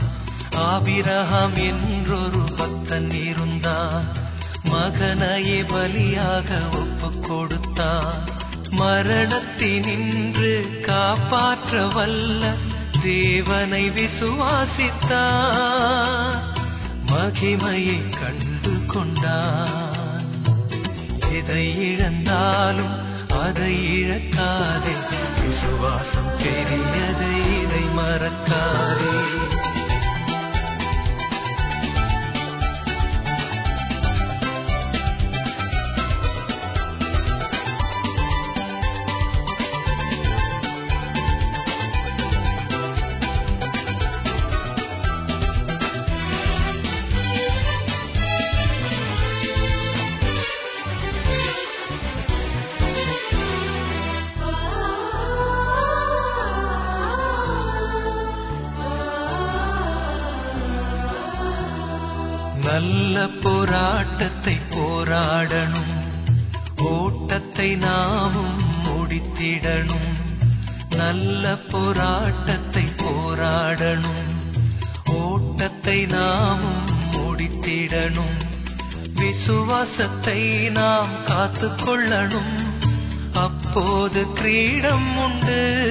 [0.65, 4.07] ஆபிரகம் என்றொரு பக்தன் இருந்தான்
[4.67, 8.23] மகனையே பலியாக ஒப்பு கொடுத்தான்
[8.79, 10.55] மரணத்தினின்று
[10.87, 12.55] காப்பாற்ற வல்ல
[13.03, 15.27] தேவனை விசுவாசித்தான்
[17.11, 19.88] மகிமையை கண்டு கொண்டான்
[21.49, 22.97] எதை இழந்தாலும்
[23.29, 24.95] அதை இழக்காதே.
[25.47, 29.58] விசுவாசம் பெரியதை இதை மறக்காதே.
[82.09, 82.87] கொள்ளணும்
[83.33, 85.87] அப்போது கிரீடம் உண்டு.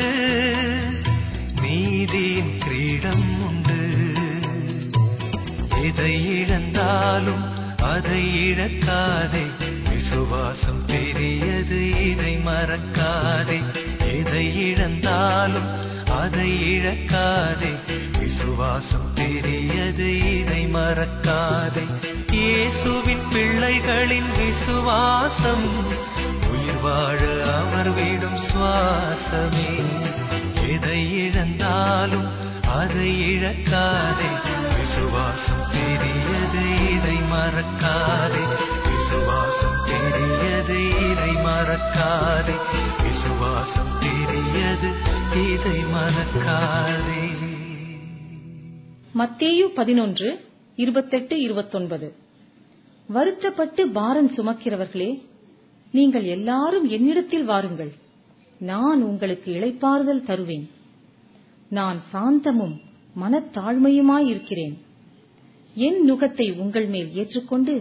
[1.62, 3.90] நீதியின் கிரீடம் உண்டு.
[5.84, 9.46] எதை இழந்தாலும் அதை இழக்காதே.
[9.94, 13.62] விசுவாசம் பெரியது இதை மறக்காதே.
[14.00, 15.70] எதை இழந்தாலும்
[16.06, 17.74] அதை இழக்காதே.
[18.20, 22.07] விசுவாசம் பெரியது இதை மறக்காதே.
[22.32, 25.86] இயேசுவின் பிள்ளைகளின் விசுவாசம்.
[26.52, 27.20] உயிர் வாழ
[27.54, 29.86] அவர் விடும் சுவாசமே.
[30.70, 32.32] எதை இழந்தாலும்
[32.68, 34.30] அதை இழக்காதே.
[34.80, 38.48] விசுவாசம் பெரியது இதை மறக்காதே.
[38.90, 42.56] விசுவாசம் பெரியது இதை மறக்காதே.
[43.04, 44.92] விசுவாசம் பெரியது
[45.34, 47.36] இதை மறக்காதே.
[49.18, 50.47] மத்தேயு பதினொன்று
[50.78, 52.08] இருபத்தெட்டு இருபத்தொன்பது.
[53.10, 55.12] வருத்தப்பட்டு பாரம் சுமக்கிறவர்களே
[55.92, 57.92] நீங்கள் எல்லாரும் என்னிடத்தில் வாருங்கள்.
[58.60, 60.68] நான் உங்களுக்கு இளைப்பாறுதல் தருவேன்.
[61.70, 62.76] நான் சாந்தமும்
[63.22, 64.76] மனத்தாழ்மையுமாயிருக்கிறேன்
[65.76, 67.76] என் நுகத்தை உங்கள் மேல் ஏற்றுக்கொண்டு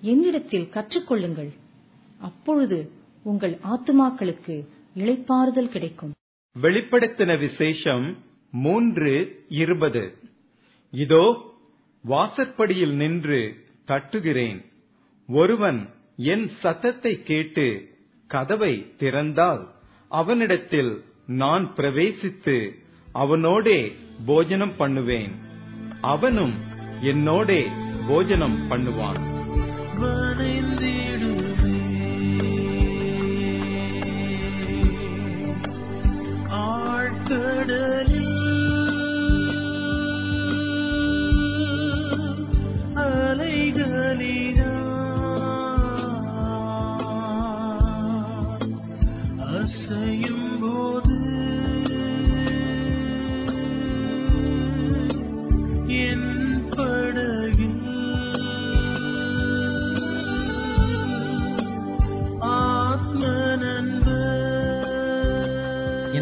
[0.00, 1.50] என்னிடத்தில் கற்றுக்கொள்ளுங்கள்.
[2.18, 2.78] அப்பொழுது
[3.24, 4.56] உங்கள் ஆத்துமாக்களுக்கு
[4.96, 6.14] இளைப்பாறுதல் கிடைக்கும்.
[6.56, 8.06] வெளிப்படுத்தின விசேஷம்
[8.50, 9.12] மூன்று
[9.48, 10.04] இருபது.
[10.92, 11.24] இதோ
[12.10, 13.40] வாசற்படியில் நின்று
[13.88, 14.58] தட்டுகிறேன்.
[15.28, 15.80] ஒருவன்
[16.32, 17.66] என் சத்தத்தை கேட்டு
[18.30, 19.62] கதவை திறந்தால்
[20.20, 20.92] அவனிடத்தில்
[21.42, 22.56] நான் பிரவேசித்து
[23.12, 23.80] அவனோடே
[24.26, 25.32] போஜனம் பண்ணுவேன்.
[26.12, 26.56] அவனும்
[27.02, 27.60] என்னோடே
[28.08, 29.20] போஜனம் பண்ணுவான்.
[36.64, 38.37] ஆழ்கடலில்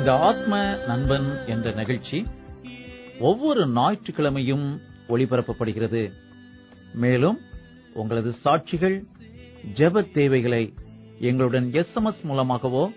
[0.07, 0.57] இந்த ஆத்ம
[0.87, 2.27] நண்பன் என்ற நிகழ்ச்சி
[3.19, 6.11] ஒவ்வொரு ஞாயிற்றுக்கிழமையும் ஒளிபரப்பப்படுகிறது.
[6.95, 7.39] மேலும்
[7.95, 9.03] உங்களது சாட்சிகள்
[9.75, 10.75] ஜெப தேவைகளை
[11.21, 12.93] எங்களுடன் எஸ்எம்எஸ் மூலமாகவோ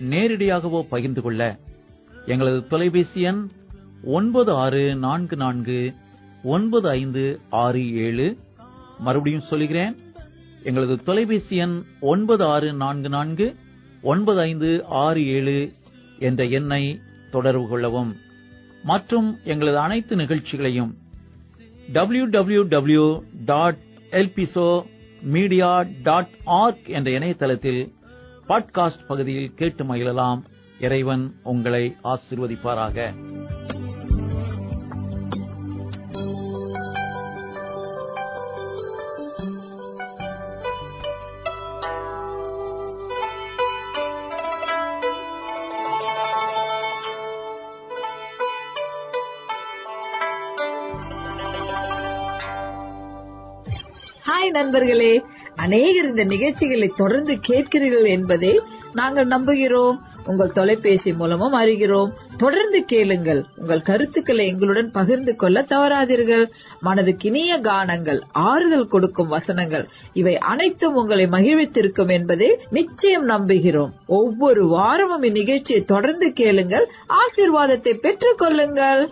[0.00, 1.58] நேரடியாகவோ பகிர்ந்து கொள்ள
[2.26, 3.48] எங்களது தொலைபேசி எண்
[4.04, 5.92] ஒன்பது ஆறு நான்கு நான்கு
[6.42, 8.36] ஒன்பது ஐந்து ஆறு ஏழு.
[8.98, 9.96] மறுபடியும் சொல்கிறேன்
[10.64, 13.54] எங்களது தொலைபேசி எண் ஒன்பது ஆறு நான்கு நான்கு
[14.02, 15.78] ஒன்பது ஐந்து ஆறு ஏழு
[16.20, 18.16] என்ற எண்ணை தொடர்பு கொள்ளவும்.
[18.84, 20.94] மற்றும் எங்களது அனைத்து நிகழ்ச்சிகளையும்
[21.92, 23.78] W W W dot
[24.10, 24.86] Elbiso
[25.22, 27.94] media dot org என்ற இணையதளத்தில்
[28.48, 30.42] பாட்காஸ்ட் பகுதியில் கேட்டு மகிழலாம்.
[30.80, 33.14] இறைவன் உங்களை ஆசிர்வதிப்பாராக.
[54.50, 55.22] நண்பர்களே
[55.56, 58.60] அநேகர் இந்த நிகழ்ச்சிகளை தொடர்ந்து கேட்கிறீர்கள் என்பதை
[58.92, 59.98] நாங்கள் நம்புகிறோம்.
[60.26, 62.10] உங்கள் தொலைபேசி மூலமும் அறிகிறோம்.
[62.38, 63.44] தொடர்ந்து கேளுங்கள்.
[63.56, 66.50] உங்கள் கருத்துக்களை எங்களுடன் பகிர்ந்து கொள்ள தவறாதீர்கள்.
[66.82, 73.90] மனதுக்கினிய கானங்கள் ஆறுதல் கொடுக்கும் வசனங்கள் இவை அனைத்தும் உங்களை மகிழ்வித்திருக்கும் என்பதை நிச்சயம் நம்புகிறோம்.
[74.06, 76.88] ஒவ்வொரு வாரமும் இந்நிகழ்ச்சியை தொடர்ந்து கேளுங்கள்.
[77.08, 79.10] ஆசீர்வாதத்தை பெற்றுக் கொள்ளுங்கள்.